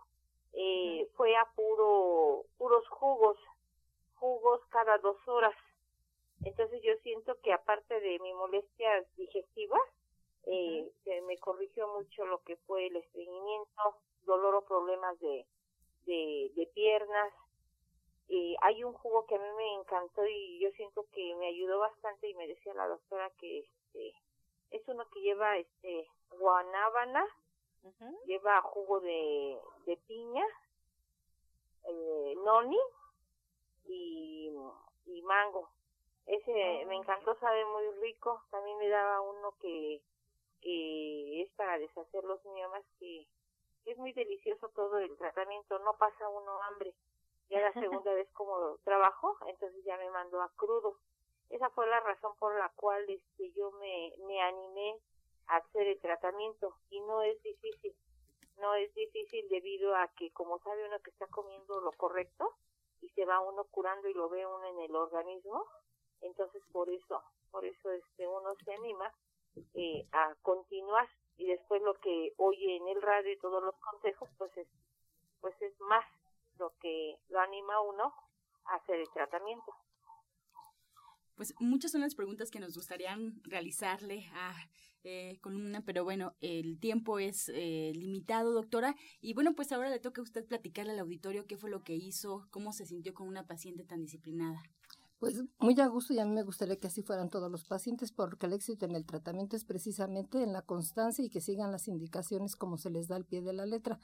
eh, 0.54 1.06
fue 1.18 1.36
a 1.36 1.44
puro 1.58 2.46
puros 2.58 2.88
jugos, 2.88 3.38
jugos 4.13 4.62
cada 4.70 4.98
dos 5.00 5.18
horas. 5.27 5.56
Entonces 6.46 6.82
yo 6.84 6.94
siento 7.04 7.38
que 7.42 7.51
aparte 7.51 8.00
de 8.00 8.18
mi 8.20 8.34
molestias 8.34 9.06
digestivas, 9.18 9.82
eh, 10.46 10.92
se 11.04 11.22
me 11.22 11.38
corrigió 11.38 11.88
mucho 11.88 12.25
lo 12.25 12.42
que 12.44 12.56
fue 12.68 12.88
el 12.88 12.96
estreñimiento, 12.96 13.98
dolor 14.24 14.56
o 14.56 14.66
problemas 14.66 15.20
de, 15.20 15.46
de, 16.06 16.52
de 16.56 16.68
piernas. 16.68 17.34
Eh, 18.28 18.56
hay 18.62 18.84
un 18.84 18.94
jugo 18.94 19.25
que 19.28 19.36
a 19.36 19.40
mí 19.40 19.48
me 19.56 19.74
encantó 19.75 20.25
y 20.25 20.60
yo 20.60 20.72
siento 20.72 21.06
que 21.12 21.36
me 21.36 21.48
ayudó 21.48 21.80
bastante 21.80 22.28
y 22.28 22.34
me 22.34 22.48
decía 22.48 22.74
la 22.74 22.88
doctora 22.88 23.30
que 23.38 23.60
este 23.60 24.14
es 24.72 24.88
uno 24.88 25.08
que 25.12 25.22
lleva 25.22 25.58
este 25.58 26.08
guanábana, 26.32 27.24
lleva 28.25 28.62
jugo 28.62 29.00
de, 29.00 29.60
de 29.86 29.98
piña, 30.08 30.46
eh, 31.84 32.36
noni 32.44 32.80
y, 33.86 34.52
y 35.06 35.22
mango. 35.22 35.70
Ese 36.25 36.86
me 36.88 36.96
encantó, 36.96 37.38
sabe 37.40 37.64
muy 37.66 37.92
rico. 38.02 38.42
También 38.50 38.78
me 38.80 38.90
daba 38.90 39.22
uno 39.22 39.54
que, 39.60 40.02
que 40.65 41.43
es 41.43 41.51
para 41.51 41.77
deshacer 41.77 42.24
los 42.24 42.43
miomas, 42.45 42.84
que 42.98 43.27
es 43.86 43.98
muy 44.00 44.13
delicioso 44.13 44.67
todo 44.69 44.98
el 44.98 45.15
tratamiento. 45.15 45.77
No 45.77 45.95
pasa 45.95 46.27
uno 46.27 46.60
hambre. 46.63 46.91
Ya 47.50 47.62
la 47.62 47.72
segunda 48.01 48.12
vez 48.15 48.27
como 48.34 48.75
trabajo, 48.84 49.38
entonces 49.45 49.86
ya 49.86 49.95
me 49.98 50.10
mandó 50.10 50.41
a 50.41 50.51
crudo. 50.55 50.98
Esa 51.51 51.69
fue 51.69 51.86
la 51.86 52.00
razón 52.00 52.36
por 52.39 52.57
la 52.57 52.69
cual 52.75 53.07
este, 53.07 53.51
yo 53.51 53.72
me, 53.74 54.12
me 54.25 54.41
animé 54.41 55.00
a 55.45 55.57
hacer 55.57 55.86
el 55.86 56.01
tratamiento 56.01 56.75
y 56.89 57.00
no 57.01 57.22
es 57.22 57.39
difícil. 57.43 57.95
No 58.57 58.74
es 58.74 58.91
difícil 58.95 59.48
debido 59.50 59.95
a 59.95 60.07
que 60.17 60.31
como 60.31 60.57
sabe 60.63 60.88
uno 60.88 61.00
que 61.01 61.12
está 61.12 61.27
comiendo 61.27 61.79
lo 61.81 61.91
correcto 61.91 62.55
y 63.01 63.10
se 63.10 63.24
va 63.25 63.39
uno 63.39 63.65
curando 63.65 64.07
y 64.07 64.15
lo 64.15 64.29
ve 64.29 64.48
uno 64.48 64.65
en 64.65 64.79
el 64.79 64.95
organismo, 64.95 65.63
entonces 66.22 66.63
por 66.72 66.89
eso, 66.89 67.22
por 67.51 67.65
eso 67.65 67.91
este 67.91 68.27
uno 68.27 68.55
se 68.63 68.74
anima 68.74 69.13
eh, 69.74 70.08
a 70.12 70.36
continuar 70.42 71.08
y 71.38 71.48
después 71.48 71.82
lo 71.82 71.94
que 71.96 72.34
oye 72.38 72.78
en 72.78 72.88
el 72.88 73.02
radio 73.02 73.32
y 73.32 73.40
todos 73.40 73.64
los 73.64 73.76
consejos 73.76 74.30
pues 74.38 74.56
es 74.58 74.68
pues 75.42 75.62
es 75.62 75.80
más 75.82 76.06
lo 76.58 76.74
que 76.82 77.18
lo 77.30 77.40
anima 77.40 77.76
a 77.76 77.82
uno 77.82 78.14
a 78.66 78.76
hacer 78.76 79.00
el 79.00 79.10
tratamiento. 79.12 79.72
Pues 81.36 81.54
muchas 81.60 81.92
son 81.92 82.02
las 82.02 82.16
preguntas 82.16 82.50
que 82.50 82.60
nos 82.60 82.76
gustaría 82.76 83.16
realizarle 83.44 84.30
a 84.34 84.56
eh, 85.04 85.38
Columna, 85.42 85.84
pero 85.86 86.04
bueno, 86.04 86.34
el 86.40 86.80
tiempo 86.80 87.20
es 87.20 87.50
eh, 87.50 87.92
limitado, 87.94 88.54
doctora. 88.54 88.96
Y 89.22 89.34
bueno, 89.34 89.54
pues 89.54 89.72
ahora 89.72 89.90
le 89.90 90.00
toca 90.00 90.22
a 90.22 90.24
usted 90.24 90.48
platicarle 90.48 90.94
al 90.94 91.00
auditorio 91.00 91.46
qué 91.46 91.58
fue 91.58 91.70
lo 91.70 91.84
que 91.84 91.94
hizo, 91.94 92.48
cómo 92.50 92.72
se 92.72 92.86
sintió 92.86 93.14
con 93.14 93.28
una 93.28 93.46
paciente 93.46 93.84
tan 93.84 94.02
disciplinada. 94.02 94.64
Pues 95.17 95.41
muy 95.60 95.79
a 95.79 95.88
gusto 95.88 96.13
y 96.13 96.19
a 96.19 96.25
mí 96.25 96.31
me 96.34 96.43
gustaría 96.43 96.75
que 96.75 96.88
así 96.88 97.01
fueran 97.01 97.29
todos 97.29 97.50
los 97.50 97.63
pacientes 97.63 98.12
porque 98.12 98.48
el 98.48 98.53
éxito 98.53 98.86
en 98.86 98.95
el 98.95 99.05
tratamiento 99.05 99.55
es 99.55 99.63
precisamente 99.63 100.43
en 100.43 100.51
la 100.51 100.62
constancia 100.62 101.24
y 101.24 101.29
que 101.29 101.39
sigan 101.39 101.72
las 101.72 101.88
indicaciones 101.88 102.57
como 102.57 102.77
se 102.77 102.89
les 102.89 103.07
da 103.07 103.15
al 103.15 103.24
pie 103.24 103.41
de 103.41 103.53
la 103.53 103.65
letra. 103.65 104.00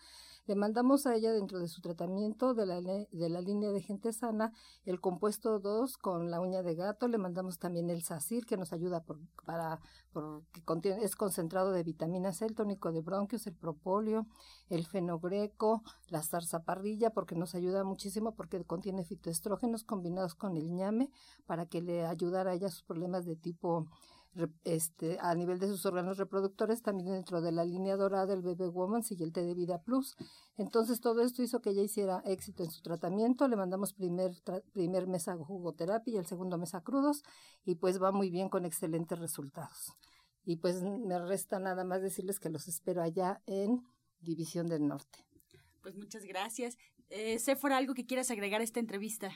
Le 0.45 0.55
mandamos 0.55 1.05
a 1.05 1.15
ella 1.15 1.33
dentro 1.33 1.59
de 1.59 1.67
su 1.67 1.81
tratamiento 1.81 2.53
de 2.53 2.65
la, 2.65 2.81
de 2.81 3.29
la 3.29 3.41
línea 3.41 3.71
de 3.71 3.81
gente 3.81 4.13
sana 4.13 4.53
el 4.85 5.01
compuesto 5.01 5.59
2 5.59 5.97
con 5.97 6.31
la 6.31 6.39
uña 6.39 6.63
de 6.63 6.75
gato, 6.75 7.09
le 7.09 7.17
mandamos 7.17 7.59
también 7.59 7.89
el 7.89 8.03
SACIR 8.03 8.45
que 8.45 8.57
nos 8.57 8.71
ayuda 8.71 9.03
por, 9.03 9.19
para 9.45 9.81
porque 10.13 10.63
contiene, 10.63 11.03
es 11.03 11.15
concentrado 11.15 11.71
de 11.71 11.83
vitamina 11.83 12.33
C, 12.33 12.45
el 12.45 12.55
tónico 12.55 12.91
de 12.91 13.01
bronquios, 13.01 13.47
el 13.47 13.53
propóleo, 13.53 14.27
el 14.69 14.85
fenogreco, 14.85 15.83
la 16.09 16.21
zarzaparrilla, 16.21 17.11
porque 17.11 17.35
nos 17.35 17.55
ayuda 17.55 17.83
muchísimo 17.83 18.33
porque 18.35 18.63
contiene 18.65 19.05
fitoestrógenos 19.05 19.83
combinados 19.83 20.35
con 20.35 20.57
el 20.57 20.73
ñame 20.73 21.00
para 21.45 21.65
que 21.65 21.81
le 21.81 22.05
ayudara 22.05 22.51
a 22.51 22.53
ella 22.53 22.69
sus 22.69 22.83
problemas 22.83 23.25
de 23.25 23.35
tipo 23.35 23.87
este, 24.63 25.17
a 25.19 25.35
nivel 25.35 25.59
de 25.59 25.67
sus 25.67 25.85
órganos 25.85 26.17
reproductores, 26.17 26.81
también 26.81 27.11
dentro 27.11 27.41
de 27.41 27.51
la 27.51 27.65
línea 27.65 27.97
dorada 27.97 28.33
el 28.33 28.41
Bebé 28.41 28.67
Woman 28.67 29.03
y 29.09 29.23
el 29.23 29.33
té 29.33 29.43
de 29.43 29.53
Vida 29.53 29.81
Plus. 29.81 30.15
Entonces 30.57 31.01
todo 31.01 31.21
esto 31.21 31.43
hizo 31.43 31.61
que 31.61 31.71
ella 31.71 31.81
hiciera 31.81 32.21
éxito 32.25 32.63
en 32.63 32.71
su 32.71 32.81
tratamiento. 32.81 33.47
Le 33.47 33.57
mandamos 33.57 33.93
primer, 33.93 34.31
primer 34.71 35.07
mes 35.07 35.27
a 35.27 35.35
jugoterapia 35.35 36.13
y 36.13 36.17
el 36.17 36.25
segundo 36.25 36.57
mes 36.57 36.73
a 36.75 36.81
crudos 36.81 37.23
y 37.65 37.75
pues 37.75 38.01
va 38.01 38.11
muy 38.11 38.29
bien 38.29 38.49
con 38.49 38.65
excelentes 38.65 39.19
resultados. 39.19 39.93
Y 40.43 40.57
pues 40.57 40.81
me 40.81 41.19
resta 41.19 41.59
nada 41.59 41.83
más 41.83 42.01
decirles 42.01 42.39
que 42.39 42.49
los 42.49 42.67
espero 42.67 43.03
allá 43.03 43.41
en 43.45 43.83
División 44.19 44.67
del 44.67 44.87
Norte. 44.87 45.25
Pues 45.81 45.95
muchas 45.95 46.23
gracias. 46.23 46.77
Eh, 47.09 47.37
fuera 47.57 47.77
algo 47.77 47.93
que 47.93 48.05
quieras 48.05 48.31
agregar 48.31 48.61
a 48.61 48.63
esta 48.63 48.79
entrevista. 48.79 49.31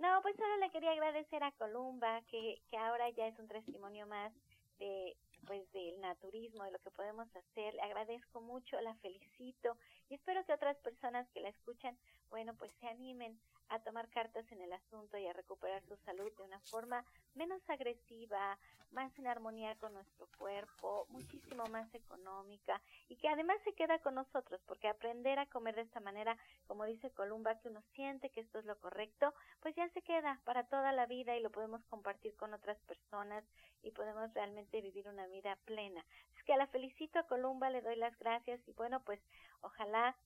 No, 0.00 0.22
pues 0.22 0.34
solo 0.36 0.56
le 0.56 0.70
quería 0.70 0.92
agradecer 0.92 1.44
a 1.44 1.52
Columba, 1.52 2.22
que, 2.22 2.62
que 2.70 2.76
ahora 2.78 3.10
ya 3.10 3.26
es 3.26 3.38
un 3.38 3.48
testimonio 3.48 4.06
más 4.06 4.32
de 4.78 5.14
pues 5.46 5.70
del 5.72 6.00
naturismo, 6.00 6.64
de 6.64 6.70
lo 6.70 6.78
que 6.78 6.90
podemos 6.90 7.28
hacer. 7.36 7.74
Le 7.74 7.82
agradezco 7.82 8.40
mucho, 8.40 8.80
la 8.80 8.94
felicito 8.96 9.76
y 10.08 10.14
espero 10.14 10.42
que 10.46 10.54
otras 10.54 10.78
personas 10.78 11.28
que 11.34 11.40
la 11.40 11.50
escuchan, 11.50 11.98
bueno, 12.30 12.54
pues 12.54 12.72
se 12.80 12.88
animen 12.88 13.38
a 13.68 13.78
tomar 13.80 14.08
cartas 14.08 14.44
en 14.50 14.60
el 14.60 14.72
asunto 14.72 15.16
y 15.16 15.26
a 15.26 15.32
recuperar 15.32 15.82
su 15.84 15.96
salud 15.98 16.32
de 16.36 16.42
una 16.42 16.60
forma 16.60 17.04
menos 17.34 17.60
agresiva, 17.68 18.58
más 18.90 19.16
en 19.18 19.28
armonía 19.28 19.76
con 19.76 19.92
nuestro 19.92 20.26
cuerpo, 20.36 21.06
muchísimo 21.10 21.64
más 21.66 21.92
económica 21.94 22.82
y 23.08 23.16
que 23.16 23.28
además 23.28 23.58
se 23.62 23.72
queda 23.74 24.00
con 24.00 24.16
nosotros, 24.16 24.60
porque 24.66 24.88
aprender 24.88 25.38
a 25.38 25.46
comer 25.46 25.76
de 25.76 25.82
esta 25.82 26.00
manera, 26.00 26.36
como 26.66 26.84
dice 26.84 27.10
Columba, 27.10 27.60
que 27.60 27.68
uno 27.68 27.82
siente 27.94 28.30
que 28.30 28.40
esto 28.40 28.58
es 28.58 28.64
lo 28.64 28.76
correcto, 28.80 29.32
pues 29.60 29.76
ya 29.76 29.88
se 29.90 30.02
queda 30.02 30.40
para 30.44 30.64
toda 30.64 30.92
la 30.92 31.06
vida 31.06 31.36
y 31.36 31.40
lo 31.40 31.50
podemos 31.50 31.84
compartir 31.84 32.34
con 32.34 32.52
otras 32.52 32.78
personas 32.80 33.44
y 33.82 33.92
podemos 33.92 34.34
realmente 34.34 34.80
vivir 34.80 35.08
una 35.08 35.26
vida 35.28 35.56
plena. 35.64 36.04
Es 36.36 36.42
que 36.42 36.54
a 36.54 36.56
la 36.56 36.66
felicito 36.66 37.20
a 37.20 37.26
Columba, 37.28 37.70
le 37.70 37.82
doy 37.82 37.96
las 37.96 38.18
gracias 38.18 38.60
y 38.66 38.72
bueno, 38.72 39.00
pues 39.04 39.20
ojalá 39.60 40.16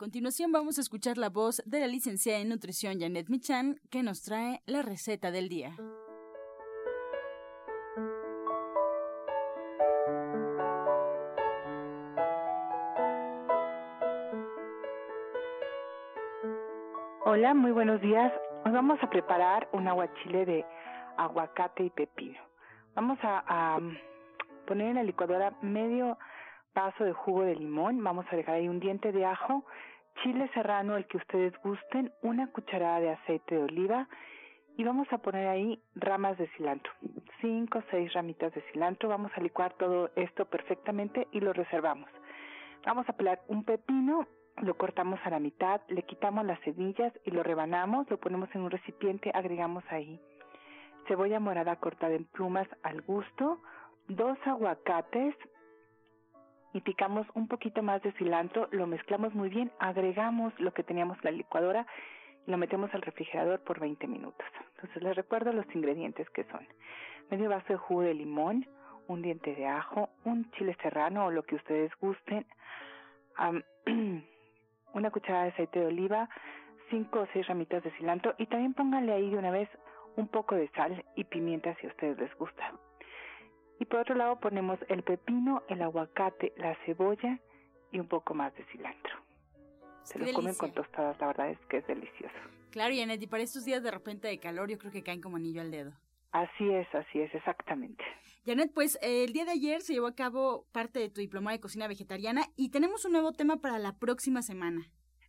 A 0.00 0.08
continuación 0.08 0.50
vamos 0.50 0.78
a 0.78 0.80
escuchar 0.80 1.18
la 1.18 1.28
voz 1.28 1.62
de 1.66 1.78
la 1.78 1.86
licenciada 1.86 2.38
en 2.38 2.48
nutrición 2.48 2.98
Janet 2.98 3.28
Michan 3.28 3.80
que 3.90 4.02
nos 4.02 4.22
trae 4.22 4.62
la 4.64 4.80
receta 4.80 5.30
del 5.30 5.50
día. 5.50 5.76
Hola, 17.26 17.52
muy 17.52 17.72
buenos 17.72 18.00
días. 18.00 18.32
Hoy 18.64 18.72
vamos 18.72 18.98
a 19.02 19.10
preparar 19.10 19.68
un 19.74 19.86
aguachile 19.86 20.46
de 20.46 20.64
aguacate 21.18 21.84
y 21.84 21.90
pepino. 21.90 22.40
Vamos 22.94 23.18
a, 23.20 23.44
a 23.46 23.78
poner 24.66 24.88
en 24.88 24.94
la 24.94 25.02
licuadora 25.02 25.54
medio 25.60 26.16
vaso 26.74 27.04
de 27.04 27.12
jugo 27.12 27.42
de 27.42 27.56
limón, 27.56 28.02
vamos 28.02 28.26
a 28.30 28.36
dejar 28.36 28.56
ahí 28.56 28.68
un 28.68 28.80
diente 28.80 29.12
de 29.12 29.24
ajo, 29.24 29.64
chile 30.22 30.50
serrano, 30.54 30.96
el 30.96 31.06
que 31.06 31.16
ustedes 31.16 31.52
gusten, 31.62 32.12
una 32.22 32.50
cucharada 32.52 33.00
de 33.00 33.10
aceite 33.10 33.54
de 33.54 33.62
oliva 33.62 34.08
y 34.76 34.84
vamos 34.84 35.08
a 35.12 35.18
poner 35.18 35.48
ahí 35.48 35.82
ramas 35.94 36.38
de 36.38 36.48
cilantro, 36.56 36.92
cinco 37.40 37.78
o 37.78 37.82
seis 37.90 38.12
ramitas 38.12 38.54
de 38.54 38.62
cilantro. 38.72 39.08
Vamos 39.08 39.32
a 39.34 39.40
licuar 39.40 39.72
todo 39.74 40.10
esto 40.16 40.46
perfectamente 40.46 41.28
y 41.32 41.40
lo 41.40 41.52
reservamos. 41.52 42.08
Vamos 42.86 43.08
a 43.08 43.12
pelar 43.12 43.40
un 43.48 43.64
pepino, 43.64 44.26
lo 44.56 44.76
cortamos 44.76 45.20
a 45.24 45.30
la 45.30 45.38
mitad, 45.38 45.80
le 45.88 46.02
quitamos 46.02 46.46
las 46.46 46.60
semillas 46.60 47.12
y 47.24 47.30
lo 47.30 47.42
rebanamos, 47.42 48.08
lo 48.10 48.18
ponemos 48.18 48.48
en 48.54 48.62
un 48.62 48.70
recipiente, 48.70 49.30
agregamos 49.34 49.84
ahí 49.90 50.20
cebolla 51.10 51.40
morada 51.40 51.74
cortada 51.76 52.14
en 52.14 52.24
plumas 52.24 52.68
al 52.84 53.02
gusto, 53.02 53.60
dos 54.08 54.38
aguacates 54.44 55.34
y 56.72 56.80
picamos 56.80 57.26
un 57.34 57.48
poquito 57.48 57.82
más 57.82 58.02
de 58.02 58.12
cilantro, 58.12 58.68
lo 58.70 58.86
mezclamos 58.86 59.34
muy 59.34 59.48
bien, 59.48 59.72
agregamos 59.78 60.52
lo 60.60 60.72
que 60.72 60.82
teníamos 60.82 61.18
en 61.18 61.24
la 61.24 61.30
licuadora 61.32 61.86
y 62.46 62.50
lo 62.50 62.58
metemos 62.58 62.92
al 62.94 63.02
refrigerador 63.02 63.60
por 63.60 63.80
20 63.80 64.06
minutos. 64.06 64.46
Entonces 64.76 65.02
les 65.02 65.16
recuerdo 65.16 65.52
los 65.52 65.66
ingredientes 65.74 66.28
que 66.30 66.44
son 66.44 66.66
medio 67.30 67.48
vaso 67.48 67.72
de 67.72 67.76
jugo 67.76 68.02
de 68.02 68.14
limón, 68.14 68.66
un 69.08 69.22
diente 69.22 69.54
de 69.54 69.66
ajo, 69.66 70.10
un 70.24 70.50
chile 70.52 70.76
serrano 70.82 71.26
o 71.26 71.30
lo 71.30 71.42
que 71.42 71.56
ustedes 71.56 71.92
gusten, 72.00 72.46
una 74.94 75.10
cucharada 75.10 75.44
de 75.44 75.50
aceite 75.50 75.80
de 75.80 75.86
oliva, 75.86 76.28
cinco 76.90 77.20
o 77.20 77.26
seis 77.32 77.46
ramitas 77.46 77.82
de 77.82 77.90
cilantro 77.92 78.34
y 78.38 78.46
también 78.46 78.74
pónganle 78.74 79.12
ahí 79.12 79.30
de 79.30 79.38
una 79.38 79.50
vez 79.50 79.68
un 80.16 80.28
poco 80.28 80.54
de 80.54 80.68
sal 80.70 81.04
y 81.16 81.24
pimienta 81.24 81.74
si 81.76 81.86
a 81.86 81.90
ustedes 81.90 82.18
les 82.18 82.34
gusta. 82.36 82.72
Y 83.80 83.86
por 83.86 84.00
otro 84.00 84.14
lado 84.14 84.38
ponemos 84.38 84.78
el 84.88 85.02
pepino, 85.02 85.62
el 85.68 85.80
aguacate, 85.80 86.52
la 86.58 86.76
cebolla 86.84 87.40
y 87.90 87.98
un 87.98 88.06
poco 88.06 88.34
más 88.34 88.54
de 88.54 88.64
cilantro. 88.66 89.14
Se 90.02 90.18
lo 90.18 90.30
comen 90.32 90.54
con 90.54 90.72
tostadas, 90.72 91.18
la 91.18 91.28
verdad 91.28 91.50
es 91.50 91.58
que 91.68 91.78
es 91.78 91.86
delicioso. 91.86 92.36
Claro, 92.70 92.92
y 92.92 93.00
y 93.00 93.26
para 93.26 93.42
estos 93.42 93.64
días 93.64 93.82
de 93.82 93.90
repente 93.90 94.28
de 94.28 94.38
calor 94.38 94.70
yo 94.70 94.78
creo 94.78 94.92
que 94.92 95.02
caen 95.02 95.22
como 95.22 95.36
anillo 95.36 95.62
al 95.62 95.70
dedo. 95.70 95.92
Así 96.30 96.70
es, 96.70 96.86
así 96.94 97.20
es, 97.20 97.34
exactamente. 97.34 98.04
Janet, 98.44 98.70
pues 98.72 98.98
el 99.02 99.32
día 99.32 99.46
de 99.46 99.52
ayer 99.52 99.80
se 99.80 99.94
llevó 99.94 100.08
a 100.08 100.14
cabo 100.14 100.66
parte 100.72 101.00
de 101.00 101.08
tu 101.08 101.22
diploma 101.22 101.52
de 101.52 101.60
cocina 101.60 101.88
vegetariana 101.88 102.42
y 102.56 102.70
tenemos 102.70 103.04
un 103.06 103.12
nuevo 103.12 103.32
tema 103.32 103.56
para 103.56 103.78
la 103.78 103.96
próxima 103.98 104.42
semana. 104.42 104.82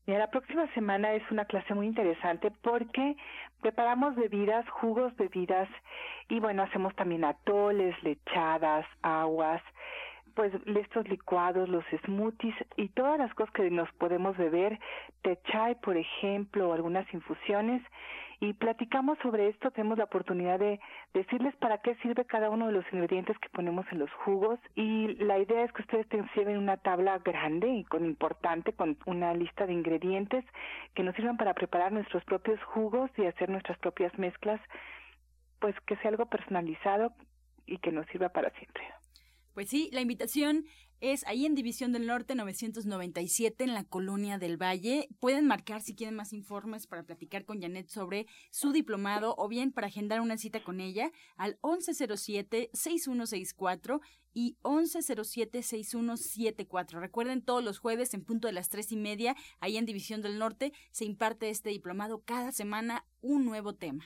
Mira, 0.08 0.20
la 0.20 0.32
próxima 0.32 0.68
semana 0.74 1.14
es 1.14 1.24
una 1.30 1.46
clase 1.46 1.76
muy 1.76 1.86
interesante 1.86 2.52
porque 2.64 3.16
preparamos 3.62 4.16
bebidas, 4.16 4.68
jugos, 4.70 5.16
bebidas 5.16 5.70
y 6.28 6.40
bueno, 6.40 6.64
hacemos 6.64 6.96
también 6.96 7.24
atoles, 7.24 7.96
lechadas, 8.02 8.86
aguas, 9.04 9.62
pues 10.34 10.54
estos 10.66 11.08
licuados, 11.08 11.70
los 11.70 11.84
smoothies 12.06 12.56
y 12.78 12.90
todas 12.90 13.20
las 13.20 13.34
cosas 13.36 13.54
que 13.54 13.70
nos 13.70 13.92
podemos 13.94 14.36
beber, 14.38 14.80
té 15.22 15.38
chai, 15.52 15.76
por 15.76 15.98
ejemplo, 15.98 16.70
o 16.70 16.74
algunas 16.74 17.06
infusiones 17.14 17.84
y 18.42 18.54
platicamos 18.54 19.20
sobre 19.20 19.50
esto, 19.50 19.70
tenemos 19.70 20.00
la 20.00 20.06
oportunidad 20.06 20.58
de 20.58 20.80
decirles 21.14 21.56
para 21.58 21.78
qué 21.78 21.94
sirve 21.98 22.26
cada 22.26 22.50
uno 22.50 22.66
de 22.66 22.74
los 22.74 22.86
ingredientes 22.92 23.38
que 23.38 23.50
ponemos 23.50 23.86
en 23.92 24.00
los 24.00 24.12
jugos 24.26 24.60
y 24.74 25.14
la 25.24 25.38
idea 25.38 25.64
es 25.64 25.72
que 25.74 25.84
ustedes 25.84 26.10
te 26.10 26.20
lleven 26.36 26.58
una 26.58 26.78
tabla 26.78 27.20
grande 27.20 27.70
y 27.70 27.84
con 27.84 28.04
importante, 28.04 28.74
con 28.74 28.98
una 29.06 29.36
lista 29.36 29.68
de 29.68 29.74
ingredientes 29.74 30.44
que 30.96 31.04
nos 31.04 31.16
sirvan 31.16 31.38
para 31.38 31.54
preparar 31.54 31.92
nuestros 31.92 32.24
propios 32.26 32.60
jugos 32.64 33.12
y 33.16 33.28
hacer 33.28 33.48
nuestras 33.48 33.78
propias 33.78 34.18
mezclas, 34.18 34.60
pues 35.60 35.76
que 35.86 35.96
sea 35.98 36.10
algo 36.10 36.26
personalizado 36.26 37.14
y 37.68 37.78
que 37.78 37.92
nos 37.92 38.08
sirva 38.08 38.30
para 38.30 38.50
siempre. 38.58 38.84
Pues 39.54 39.70
sí, 39.70 39.92
la 39.94 40.02
invitación 40.02 40.66
es 41.02 41.26
ahí 41.26 41.46
en 41.46 41.56
División 41.56 41.92
del 41.92 42.08
Norte 42.08 42.36
997 42.36 43.64
en 43.64 43.74
la 43.74 43.84
Colonia 43.84 44.38
del 44.38 44.62
Valle. 44.62 45.10
Pueden 45.20 45.48
marcar 45.48 45.82
si 45.82 45.96
quieren 45.96 46.16
más 46.16 46.32
informes 46.32 46.86
para 46.88 47.04
platicar 47.04 47.44
con 47.44 47.60
Janet 47.60 47.90
sobre 47.90 48.28
su 48.52 48.72
diplomado 48.72 49.34
o 49.38 49.48
bien 49.48 49.72
para 49.72 49.88
agendar 49.88 50.22
una 50.22 50.38
cita 50.38 50.64
con 50.64 50.80
ella 50.80 51.12
al 51.36 51.60
1107-6164 51.62 54.00
y 54.34 54.58
1107-6174. 54.64 57.00
Recuerden, 57.00 57.42
todos 57.42 57.64
los 57.64 57.80
jueves 57.80 58.14
en 58.14 58.24
punto 58.24 58.48
de 58.48 58.54
las 58.54 58.70
tres 58.70 58.92
y 58.92 58.98
media, 58.98 59.36
ahí 59.60 59.78
en 59.78 59.86
División 59.86 60.22
del 60.22 60.38
Norte, 60.38 60.74
se 60.92 61.06
imparte 61.06 61.50
este 61.50 61.72
diplomado 61.72 62.22
cada 62.24 62.52
semana 62.52 63.08
un 63.22 63.46
nuevo 63.46 63.74
tema. 63.74 64.06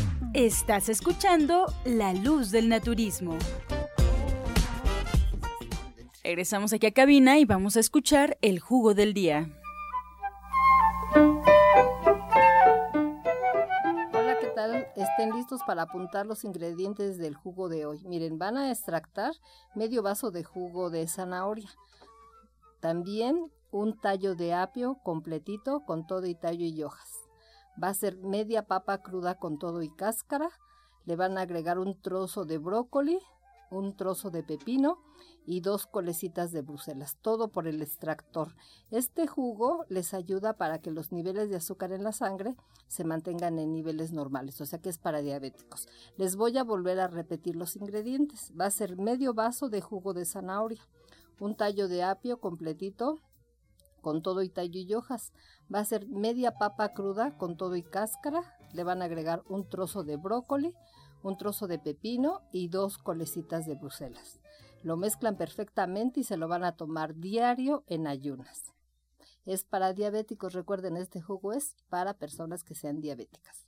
Estás 0.33 0.87
escuchando 0.87 1.65
La 1.83 2.13
Luz 2.13 2.51
del 2.51 2.69
Naturismo. 2.69 3.37
Regresamos 6.23 6.71
aquí 6.71 6.87
a 6.87 6.93
cabina 6.93 7.37
y 7.37 7.43
vamos 7.43 7.75
a 7.75 7.81
escuchar 7.81 8.37
el 8.41 8.61
jugo 8.61 8.93
del 8.93 9.13
día. 9.13 9.49
Hola, 14.13 14.37
¿qué 14.39 14.47
tal? 14.55 14.87
Estén 14.95 15.35
listos 15.35 15.59
para 15.67 15.81
apuntar 15.81 16.25
los 16.25 16.45
ingredientes 16.45 17.17
del 17.17 17.35
jugo 17.35 17.67
de 17.67 17.85
hoy. 17.85 18.01
Miren, 18.05 18.39
van 18.39 18.55
a 18.55 18.71
extractar 18.71 19.33
medio 19.75 20.01
vaso 20.01 20.31
de 20.31 20.45
jugo 20.45 20.89
de 20.89 21.09
zanahoria. 21.09 21.71
También 22.79 23.51
un 23.69 23.99
tallo 23.99 24.35
de 24.35 24.53
apio 24.53 24.97
completito 25.03 25.81
con 25.85 26.07
todo 26.07 26.25
y 26.25 26.35
tallo 26.35 26.65
y 26.65 26.83
hojas 26.83 27.20
Va 27.81 27.89
a 27.89 27.93
ser 27.93 28.17
media 28.17 28.67
papa 28.67 29.01
cruda 29.01 29.35
con 29.35 29.57
todo 29.57 29.81
y 29.81 29.89
cáscara. 29.89 30.49
Le 31.05 31.15
van 31.15 31.37
a 31.37 31.41
agregar 31.41 31.79
un 31.79 31.99
trozo 31.99 32.45
de 32.45 32.57
brócoli, 32.57 33.19
un 33.71 33.95
trozo 33.95 34.29
de 34.29 34.43
pepino 34.43 34.99
y 35.45 35.61
dos 35.61 35.87
colecitas 35.87 36.51
de 36.51 36.61
Bruselas, 36.61 37.17
todo 37.21 37.47
por 37.47 37.67
el 37.67 37.81
extractor. 37.81 38.55
Este 38.91 39.25
jugo 39.25 39.85
les 39.89 40.13
ayuda 40.13 40.53
para 40.53 40.79
que 40.79 40.91
los 40.91 41.11
niveles 41.11 41.49
de 41.49 41.55
azúcar 41.55 41.91
en 41.91 42.03
la 42.03 42.11
sangre 42.11 42.55
se 42.87 43.03
mantengan 43.03 43.57
en 43.57 43.73
niveles 43.73 44.11
normales, 44.11 44.59
o 44.61 44.65
sea 44.65 44.79
que 44.79 44.89
es 44.89 44.97
para 44.97 45.21
diabéticos. 45.21 45.87
Les 46.17 46.35
voy 46.35 46.57
a 46.57 46.63
volver 46.63 46.99
a 46.99 47.07
repetir 47.07 47.55
los 47.55 47.75
ingredientes. 47.75 48.51
Va 48.59 48.65
a 48.65 48.71
ser 48.71 48.97
medio 48.97 49.33
vaso 49.33 49.69
de 49.69 49.81
jugo 49.81 50.13
de 50.13 50.25
zanahoria, 50.25 50.85
un 51.39 51.55
tallo 51.55 51.87
de 51.87 52.03
apio 52.03 52.39
completito, 52.39 53.19
con 54.01 54.21
todo 54.21 54.41
y 54.41 54.49
tallo 54.49 54.79
y 54.81 54.93
hojas. 54.93 55.31
Va 55.73 55.79
a 55.79 55.85
ser 55.85 56.07
media 56.07 56.57
papa 56.57 56.93
cruda 56.93 57.37
con 57.37 57.55
todo 57.55 57.75
y 57.75 57.83
cáscara. 57.83 58.57
Le 58.73 58.83
van 58.83 59.01
a 59.01 59.05
agregar 59.05 59.43
un 59.47 59.69
trozo 59.69 60.03
de 60.03 60.17
brócoli, 60.17 60.75
un 61.23 61.37
trozo 61.37 61.67
de 61.67 61.79
pepino 61.79 62.41
y 62.51 62.67
dos 62.67 62.97
colecitas 62.97 63.65
de 63.65 63.75
Bruselas. 63.75 64.39
Lo 64.83 64.97
mezclan 64.97 65.37
perfectamente 65.37 66.21
y 66.21 66.23
se 66.23 66.37
lo 66.37 66.47
van 66.47 66.63
a 66.63 66.75
tomar 66.75 67.15
diario 67.15 67.83
en 67.87 68.07
ayunas. 68.07 68.73
Es 69.45 69.63
para 69.63 69.93
diabéticos, 69.93 70.53
recuerden, 70.53 70.97
este 70.97 71.21
jugo 71.21 71.53
es 71.53 71.75
para 71.89 72.15
personas 72.15 72.63
que 72.63 72.75
sean 72.75 72.99
diabéticas. 72.99 73.67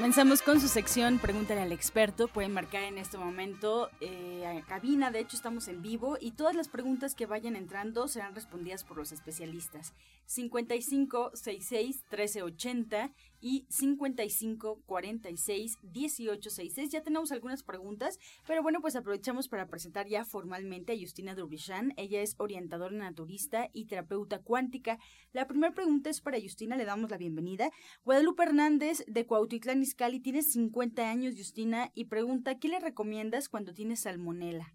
Comenzamos 0.00 0.40
con 0.40 0.58
su 0.62 0.68
sección 0.68 1.18
Pregúntale 1.18 1.60
al 1.60 1.72
experto. 1.72 2.26
Pueden 2.26 2.54
marcar 2.54 2.84
en 2.84 2.96
este 2.96 3.18
momento 3.18 3.90
eh, 4.00 4.46
a 4.46 4.64
cabina. 4.64 5.10
De 5.10 5.20
hecho, 5.20 5.36
estamos 5.36 5.68
en 5.68 5.82
vivo 5.82 6.16
y 6.18 6.30
todas 6.30 6.56
las 6.56 6.68
preguntas 6.68 7.14
que 7.14 7.26
vayan 7.26 7.54
entrando 7.54 8.08
serán 8.08 8.34
respondidas 8.34 8.82
por 8.82 8.96
los 8.96 9.12
especialistas. 9.12 9.92
55 10.24 11.32
66 11.34 11.96
1380 12.10 13.10
y 13.40 13.66
55 13.68 14.82
46 14.86 15.78
18 15.82 16.50
66. 16.50 16.90
Ya 16.90 17.02
tenemos 17.02 17.32
algunas 17.32 17.62
preguntas, 17.62 18.18
pero 18.46 18.62
bueno, 18.62 18.80
pues 18.80 18.96
aprovechamos 18.96 19.48
para 19.48 19.66
presentar 19.66 20.06
ya 20.06 20.24
formalmente 20.24 20.92
a 20.92 20.96
Justina 20.98 21.34
Durbichan. 21.34 21.92
Ella 21.96 22.22
es 22.22 22.34
orientadora 22.38 22.94
naturista 22.94 23.68
y 23.72 23.86
terapeuta 23.86 24.40
cuántica. 24.40 24.98
La 25.32 25.46
primera 25.46 25.74
pregunta 25.74 26.10
es 26.10 26.20
para 26.20 26.40
Justina, 26.40 26.76
le 26.76 26.84
damos 26.84 27.10
la 27.10 27.16
bienvenida. 27.16 27.70
Guadalupe 28.04 28.42
Hernández 28.42 29.04
de 29.06 29.26
Cuautitlán 29.26 29.82
Izcalli 29.82 30.20
tiene 30.20 30.42
50 30.42 31.08
años, 31.08 31.34
Justina, 31.36 31.90
y 31.94 32.06
pregunta, 32.06 32.58
¿qué 32.58 32.68
le 32.68 32.80
recomiendas 32.80 33.48
cuando 33.48 33.74
tiene 33.74 33.96
salmonela? 33.96 34.74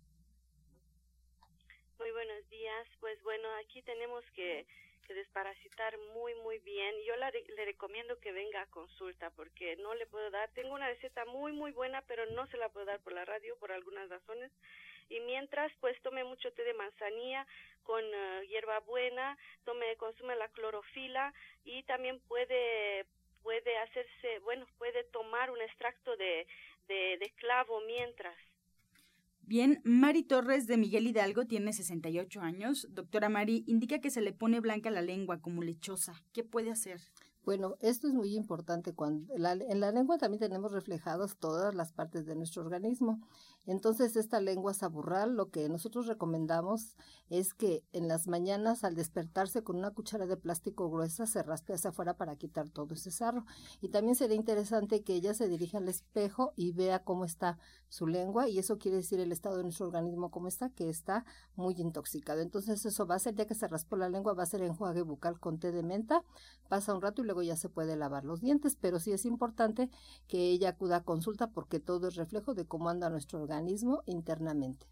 días. 2.50 2.88
Pues 3.00 3.22
bueno, 3.24 3.48
aquí 3.64 3.82
tenemos 3.82 4.24
que, 4.32 4.66
desparasitar 5.14 5.98
muy, 6.14 6.34
muy 6.36 6.60
bien. 6.60 6.96
Yo 7.06 7.16
le 7.16 7.66
recomiendo 7.66 8.20
que 8.20 8.32
venga 8.32 8.62
a 8.62 8.68
consulta 8.68 9.30
porque 9.32 9.76
no 9.78 9.94
le 9.94 10.08
puedo 10.08 10.30
dar. 10.32 10.50
Tengo 10.52 10.74
una 10.74 10.88
receta 10.88 11.26
muy, 11.26 11.52
muy 11.52 11.72
buena, 11.72 12.02
pero 12.04 12.26
no 12.28 12.48
se 12.48 12.58
la 12.58 12.70
puedo 12.70 12.86
dar 12.86 13.00
por 13.02 13.14
la 13.14 13.26
radio 13.26 13.56
por 13.58 13.72
algunas 13.72 14.10
razones. 14.10 14.52
Y 15.10 15.20
mientras, 15.20 15.72
pues 15.80 16.02
tome 16.02 16.24
mucho 16.24 16.52
té 16.54 16.64
de 16.64 16.74
manzanilla 16.74 17.46
con 17.84 18.04
uh, 18.04 18.42
hierba 18.44 18.80
buena, 18.80 19.38
tome, 19.64 19.96
consume 19.98 20.36
la 20.36 20.50
clorofila 20.50 21.34
y 21.64 21.84
también 21.84 22.20
puede 22.22 23.06
puede 23.44 23.78
hacerse, 23.78 24.40
bueno, 24.40 24.66
puede 24.80 25.04
tomar 25.04 25.52
un 25.52 25.62
extracto 25.62 26.18
de, 26.18 26.48
de, 26.88 27.18
de 27.20 27.30
clavo 27.38 27.80
mientras. 27.82 28.36
Bien, 29.48 29.80
Mari 29.84 30.24
Torres 30.24 30.66
de 30.66 30.76
Miguel 30.76 31.06
Hidalgo 31.06 31.46
tiene 31.46 31.72
68 31.72 32.42
años. 32.42 32.88
Doctora 32.90 33.30
Mari, 33.30 33.64
indica 33.68 34.00
que 34.00 34.10
se 34.10 34.22
le 34.22 34.34
pone 34.34 34.60
blanca 34.60 34.90
la 34.90 35.04
lengua 35.04 35.40
como 35.40 35.62
lechosa. 35.62 36.24
¿Qué 36.34 36.44
puede 36.44 36.72
hacer? 36.72 37.00
Bueno, 37.46 37.78
esto 37.80 38.08
es 38.08 38.14
muy 38.16 38.36
importante. 38.36 38.96
Cuando 38.96 39.32
en 39.36 39.80
la 39.80 39.92
lengua 39.92 40.18
también 40.18 40.40
tenemos 40.40 40.72
reflejadas 40.72 41.38
todas 41.38 41.76
las 41.76 41.94
partes 41.94 42.26
de 42.26 42.36
nuestro 42.36 42.64
organismo. 42.64 43.22
Entonces, 43.68 44.16
esta 44.16 44.42
lengua 44.42 44.74
saburral, 44.74 45.36
lo 45.36 45.52
que 45.52 45.70
nosotros 45.70 46.08
recomendamos 46.08 46.96
es 47.30 47.54
que 47.54 47.84
en 47.94 48.08
las 48.08 48.28
mañanas 48.28 48.84
al 48.84 48.96
despertarse 48.96 49.64
con 49.64 49.76
una 49.78 49.92
cuchara 49.92 50.26
de 50.26 50.38
plástico 50.38 50.90
gruesa 50.90 51.28
se 51.28 51.44
raspe 51.44 51.74
hacia 51.74 51.92
afuera 51.92 52.16
para 52.16 52.36
quitar 52.36 52.70
todo 52.70 52.96
ese 52.96 53.12
sarro. 53.12 53.46
Y 53.80 53.90
también 53.90 54.16
sería 54.16 54.36
interesante 54.36 55.04
que 55.04 55.14
ella 55.14 55.36
se 55.36 55.48
dirija 55.48 55.78
al 55.78 55.88
espejo 55.88 56.52
y 56.56 56.72
vea 56.72 57.04
cómo 57.04 57.26
está 57.26 57.60
su 57.90 58.08
lengua 58.08 58.50
y 58.50 58.60
eso 58.60 58.78
quiere 58.78 58.98
decir 58.98 59.20
el 59.20 59.32
estado 59.32 59.58
de 59.58 59.64
nuestro 59.64 59.86
organismo 59.88 60.32
cómo 60.32 60.48
está, 60.48 60.70
que 60.70 60.90
está 60.90 61.26
muy 61.56 61.76
intoxicado. 61.78 62.42
Entonces, 62.42 62.86
eso 62.86 63.06
va 63.06 63.16
a 63.16 63.20
ser, 63.20 63.36
ya 63.36 63.46
que 63.46 63.56
se 63.56 63.68
raspó 63.68 63.98
la 63.98 64.10
lengua, 64.10 64.34
va 64.34 64.44
a 64.44 64.48
ser 64.48 64.62
enjuague 64.62 65.04
bucal 65.04 65.40
con 65.40 65.60
té 65.60 65.72
de 65.72 65.84
menta, 65.84 66.24
pasa 66.68 66.94
un 66.94 67.02
rato 67.02 67.22
y 67.22 67.26
luego 67.26 67.35
ya 67.42 67.56
se 67.56 67.70
puede 67.70 67.96
lavar 67.96 68.26
los 68.26 68.42
dientes, 68.42 68.76
pero 68.80 69.00
sí 69.00 69.12
es 69.12 69.26
importante 69.26 69.90
que 70.28 70.50
ella 70.50 70.70
acuda 70.70 70.98
a 70.98 71.04
consulta 71.04 71.52
porque 71.52 71.80
todo 71.80 72.08
es 72.08 72.16
reflejo 72.16 72.54
de 72.54 72.66
cómo 72.66 72.90
anda 72.90 73.10
nuestro 73.10 73.42
organismo 73.42 74.04
internamente. 74.06 74.88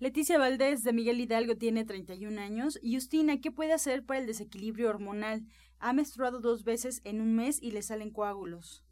Leticia 0.00 0.38
Valdés 0.38 0.84
de 0.84 0.92
Miguel 0.92 1.20
Hidalgo 1.20 1.56
tiene 1.56 1.84
31 1.84 2.40
años. 2.40 2.78
Justina, 2.84 3.40
¿qué 3.40 3.50
puede 3.50 3.72
hacer 3.72 4.06
para 4.06 4.20
el 4.20 4.26
desequilibrio 4.26 4.88
hormonal? 4.90 5.44
Ha 5.80 5.92
menstruado 5.92 6.40
dos 6.40 6.62
veces 6.62 7.00
en 7.02 7.20
un 7.20 7.34
mes 7.34 7.60
y 7.60 7.72
le 7.72 7.82
salen 7.82 8.10
coágulos. 8.10 8.84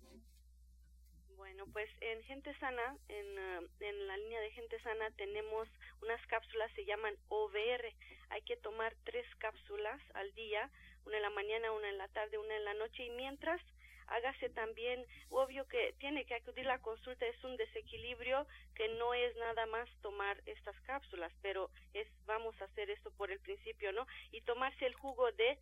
Pues 1.73 1.91
en 2.01 2.23
Gente 2.25 2.55
Sana, 2.59 2.97
en, 3.09 3.39
ah, 3.39 3.61
en 3.81 4.07
la 4.07 4.17
línea 4.17 4.41
de 4.41 4.51
Gente 4.53 4.81
Sana 4.81 5.11
tenemos 5.13 5.69
unas 6.03 6.25
cápsulas, 6.27 6.71
se 6.73 6.85
llaman 6.85 7.15
OVR. 7.29 7.93
Hay 8.31 8.43
que 8.43 8.57
tomar 8.57 8.95
tres 9.05 9.27
cápsulas 9.39 10.01
al 10.15 10.33
día, 10.35 10.71
una 11.05 11.17
en 11.17 11.23
la 11.23 11.31
mañana, 11.31 11.73
una 11.73 11.89
en 11.89 11.99
la 11.99 12.09
tarde, 12.09 12.39
una 12.39 12.57
en 12.57 12.65
la 12.65 12.75
noche. 12.75 13.05
Y 13.05 13.11
mientras 13.11 13.61
hágase 14.09 14.49
también, 14.51 15.05
obvio 15.31 15.67
que 15.69 15.95
tiene 15.99 16.25
que 16.25 16.35
acudir 16.35 16.67
la 16.67 16.79
consulta, 16.81 17.27
es 17.27 17.43
un 17.45 17.57
desequilibrio 17.57 18.47
que 18.75 18.89
no 18.89 19.15
es 19.15 19.35
nada 19.37 19.67
más 19.67 19.89
tomar 20.03 20.41
estas 20.47 20.79
cápsulas, 20.83 21.33
pero 21.43 21.71
es, 21.95 22.07
vamos 22.27 22.61
a 22.61 22.67
hacer 22.67 22.91
esto 22.91 23.11
por 23.13 23.31
el 23.31 23.41
principio, 23.41 23.93
¿no? 23.93 24.07
Y 24.31 24.41
tomarse 24.43 24.87
el 24.87 24.95
jugo 24.95 25.33
de 25.33 25.59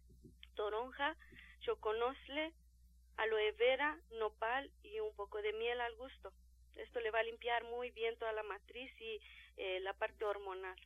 toronja, 0.54 1.16
choconosle, 1.60 2.52
aloe 3.16 3.52
vera, 3.52 3.98
nopal 4.18 4.70
y 4.82 5.00
un 5.00 5.14
poco 5.14 5.40
de 5.42 5.52
miel 5.52 5.80
al 5.80 5.94
gusto. 5.96 6.32
Esto 6.76 7.00
le 7.00 7.10
va 7.10 7.20
a 7.20 7.24
limpiar 7.24 7.64
muy 7.64 7.90
bien 7.90 8.16
toda 8.18 8.32
la 8.32 8.42
matriz 8.42 8.90
y 9.00 9.20
eh, 9.56 9.80
la 9.80 9.94
parte 9.94 10.24
hormonal. 10.24 10.76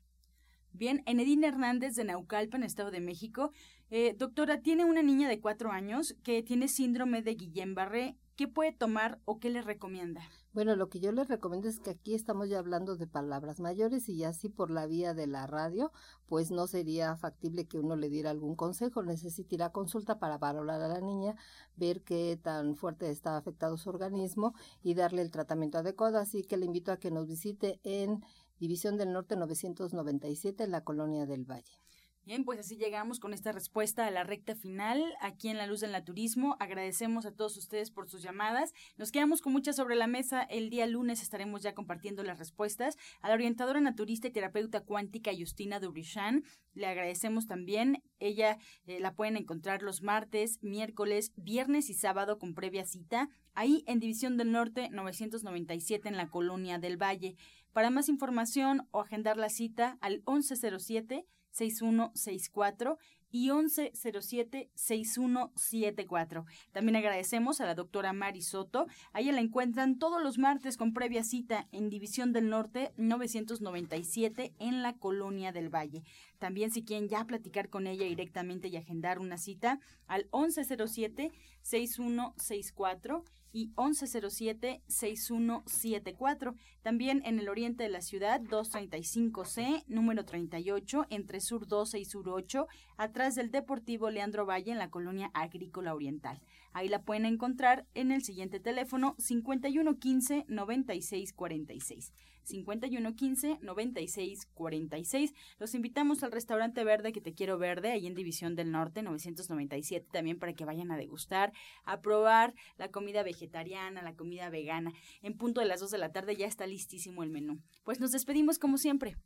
Bien, 0.73 1.03
Enedina 1.07 1.49
Hernández 1.49 1.95
de 1.95 2.05
Naucalpan, 2.05 2.63
Estado 2.63 2.91
de 2.91 3.01
México. 3.01 3.53
Eh, 3.91 4.15
doctora, 4.17 4.61
tiene 4.61 4.85
una 4.85 5.03
niña 5.03 5.29
de 5.29 5.41
cuatro 5.41 5.73
años 5.73 6.15
que 6.23 6.43
tiene 6.43 6.69
síndrome 6.69 7.23
de 7.23 7.37
Guillain-Barré. 7.37 8.17
¿Qué 8.39 8.47
puede 8.47 8.71
tomar 8.71 9.21
o 9.25 9.41
qué 9.41 9.51
le 9.51 9.63
recomienda? 9.63 10.23
Bueno, 10.53 10.77
lo 10.77 10.89
que 10.89 11.01
yo 11.01 11.11
le 11.11 11.25
recomiendo 11.25 11.69
es 11.69 11.81
que 11.81 11.91
aquí 11.91 12.15
estamos 12.15 12.49
ya 12.49 12.61
hablando 12.61 12.95
de 12.95 13.09
palabras 13.09 13.59
mayores 13.59 14.09
y 14.09 14.23
así 14.23 14.49
por 14.49 14.71
la 14.71 14.87
vía 14.87 15.13
de 15.13 15.27
la 15.27 15.49
radio, 15.49 15.91
pues 16.29 16.53
no 16.53 16.69
sería 16.69 17.17
factible 17.17 17.67
que 17.67 17.81
uno 17.81 17.97
le 17.97 18.09
diera 18.09 18.31
algún 18.31 18.55
consejo. 18.55 19.03
Necesita 19.03 19.57
ir 19.57 19.63
a 19.65 19.73
consulta 19.73 20.21
para 20.21 20.39
valorar 20.39 20.81
a 20.81 20.87
la 20.87 21.01
niña, 21.01 21.35
ver 21.75 22.03
qué 22.03 22.39
tan 22.41 22.77
fuerte 22.77 23.11
está 23.11 23.37
afectado 23.37 23.77
su 23.77 23.91
organismo 23.91 24.55
y 24.85 24.95
darle 24.95 25.23
el 25.23 25.33
tratamiento 25.33 25.79
adecuado. 25.79 26.19
Así 26.19 26.45
que 26.45 26.59
le 26.59 26.67
invito 26.67 26.93
a 26.93 26.99
que 26.99 27.11
nos 27.11 27.27
visite 27.27 27.81
en 27.83 28.23
División 28.61 28.97
del 28.99 29.13
Norte 29.13 29.35
997 29.35 30.63
en 30.63 30.71
la 30.71 30.85
Colonia 30.85 31.27
del 31.27 31.45
Valle. 31.45 31.83
Bien, 32.29 32.45
pues 32.45 32.61
así 32.61 32.77
llegamos 32.77 33.21
con 33.21 33.33
esta 33.33 33.53
respuesta 33.53 34.07
a 34.07 34.11
la 34.11 34.23
recta 34.23 34.55
final 34.55 35.03
aquí 35.23 35.49
en 35.49 35.57
La 35.57 35.67
Luz 35.67 35.81
del 35.81 35.93
Naturismo. 35.93 36.59
Agradecemos 36.61 37.25
a 37.25 37.33
todos 37.33 37.57
ustedes 37.57 37.91
por 37.91 38.07
sus 38.07 38.21
llamadas. 38.21 38.75
Nos 38.99 39.11
quedamos 39.11 39.41
con 39.41 39.55
muchas 39.55 39.77
sobre 39.77 39.97
la 39.97 40.07
mesa. 40.09 40.43
El 40.43 40.69
día 40.69 40.87
lunes 40.87 41.23
estaremos 41.23 41.63
ya 41.63 41.75
compartiendo 41.75 42.23
las 42.23 42.39
respuestas. 42.39 42.99
A 43.23 43.29
la 43.29 43.35
orientadora 43.35 43.81
naturista 43.81 44.29
y 44.29 44.31
terapeuta 44.31 44.83
cuántica 44.83 45.31
Justina 45.35 45.81
Dubrichan 45.81 46.45
le 46.75 46.87
agradecemos 46.87 47.47
también. 47.47 48.03
Ella 48.19 48.59
eh, 48.87 49.01
la 49.01 49.15
pueden 49.15 49.39
encontrar 49.39 49.81
los 49.83 50.03
martes, 50.03 50.59
miércoles, 50.63 51.33
viernes 51.37 51.89
y 51.89 51.95
sábado 51.95 52.39
con 52.39 52.53
previa 52.53 52.85
cita 52.85 53.31
ahí 53.55 53.85
en 53.87 54.01
División 54.01 54.37
del 54.37 54.53
Norte 54.53 54.91
997 54.91 56.11
en 56.11 56.19
la 56.19 56.29
Colonia 56.29 56.79
del 56.79 57.03
Valle. 57.03 57.37
Para 57.73 57.89
más 57.89 58.11
información 58.11 58.87
o 58.91 59.01
agendar 59.01 59.39
la 59.39 59.49
cita 59.49 59.97
al 60.03 60.23
1107 60.27 61.25
6164 61.51 62.99
y 63.31 63.51
1107-6174. 63.51 66.47
También 66.73 66.97
agradecemos 66.97 67.61
a 67.61 67.67
la 67.67 67.75
doctora 67.75 68.15
Mari 68.15 68.43
Soto. 68.43 68.87
A 69.13 69.21
la 69.21 69.41
encuentran 69.41 69.99
todos 69.99 70.23
los 70.23 70.39
martes 70.39 70.77
con 70.77 70.95
previa 70.95 71.25
cita 71.25 71.67
en 71.73 71.91
División 71.91 72.33
del 72.33 72.49
Norte 72.49 72.93
997 72.97 74.55
en 74.59 74.83
la 74.83 74.95
Colonia 74.95 75.51
del 75.53 75.69
Valle. 75.69 76.03
También 76.39 76.71
si 76.71 76.85
quieren 76.85 77.09
ya 77.09 77.25
platicar 77.25 77.69
con 77.69 77.87
ella 77.87 78.07
directamente 78.07 78.69
y 78.69 78.77
agendar 78.77 79.19
una 79.19 79.39
cita 79.39 79.81
al 80.07 80.31
1107-6164 80.31 83.25
y 83.53 83.73
1107-6174. 83.75 86.55
También 86.83 87.23
en 87.25 87.39
el 87.39 87.49
oriente 87.49 87.83
de 87.83 87.89
la 87.89 88.01
ciudad, 88.01 88.41
235C, 88.41 89.85
número 89.87 90.25
38, 90.25 91.07
entre 91.11 91.41
Sur 91.41 91.67
12 91.67 91.99
y 91.99 92.05
Sur 92.05 92.29
8, 92.29 92.69
atrás 92.97 93.35
del 93.35 93.51
Deportivo 93.51 94.11
Leandro 94.11 94.47
Valle 94.47 94.71
en 94.73 94.79
la 94.79 94.91
colonia 94.91 95.31
agrícola 95.35 95.95
oriental. 95.95 96.41
Ahí 96.73 96.89
la 96.89 97.03
pueden 97.03 97.27
encontrar 97.27 97.87
en 97.95 98.13
el 98.13 98.23
siguiente 98.23 98.61
teléfono 98.61 99.17
5115-9646. 99.17 102.13
5115-9646. 102.49 105.35
Los 105.59 105.75
invitamos 105.75 106.23
al 106.23 106.33
restaurante 106.33 106.85
verde 106.85 107.13
que 107.13 107.21
te 107.21 107.35
quiero 107.35 107.59
verde, 107.59 107.93
ahí 107.93 108.07
en 108.07 108.15
División 108.15 108.57
del 108.57 108.71
Norte 108.71 109.03
997, 109.03 110.09
también 110.11 110.39
para 110.39 110.55
que 110.55 110.65
vayan 110.65 110.91
a 110.91 110.97
degustar, 110.97 111.53
a 111.85 112.01
probar 112.01 112.55
la 112.77 112.91
comida 112.91 113.23
vegetariana, 113.23 114.03
la 114.03 114.15
comida 114.15 114.49
vegana. 114.51 114.93
En 115.23 115.37
punto 115.37 115.61
de 115.61 115.67
las 115.67 115.81
2 115.81 115.91
de 115.91 115.99
la 115.99 116.13
tarde 116.13 116.37
ya 116.37 116.47
está 116.47 116.67
listísimo 116.67 117.23
el 117.23 117.31
menú. 117.31 117.61
Pues 117.85 118.01
nos 118.01 118.13
despedimos 118.13 118.59
como 118.59 118.79
siempre, 118.79 119.17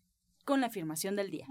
con 0.44 0.60
la 0.60 0.66
afirmación 0.66 1.16
del 1.16 1.30
día. 1.30 1.46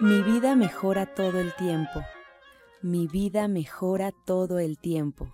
Mi 0.00 0.22
vida 0.22 0.54
mejora 0.54 1.06
todo 1.06 1.40
el 1.40 1.54
tiempo. 1.54 2.02
Mi 2.82 3.06
vida 3.06 3.48
mejora 3.48 4.12
todo 4.26 4.58
el 4.58 4.78
tiempo. 4.78 5.33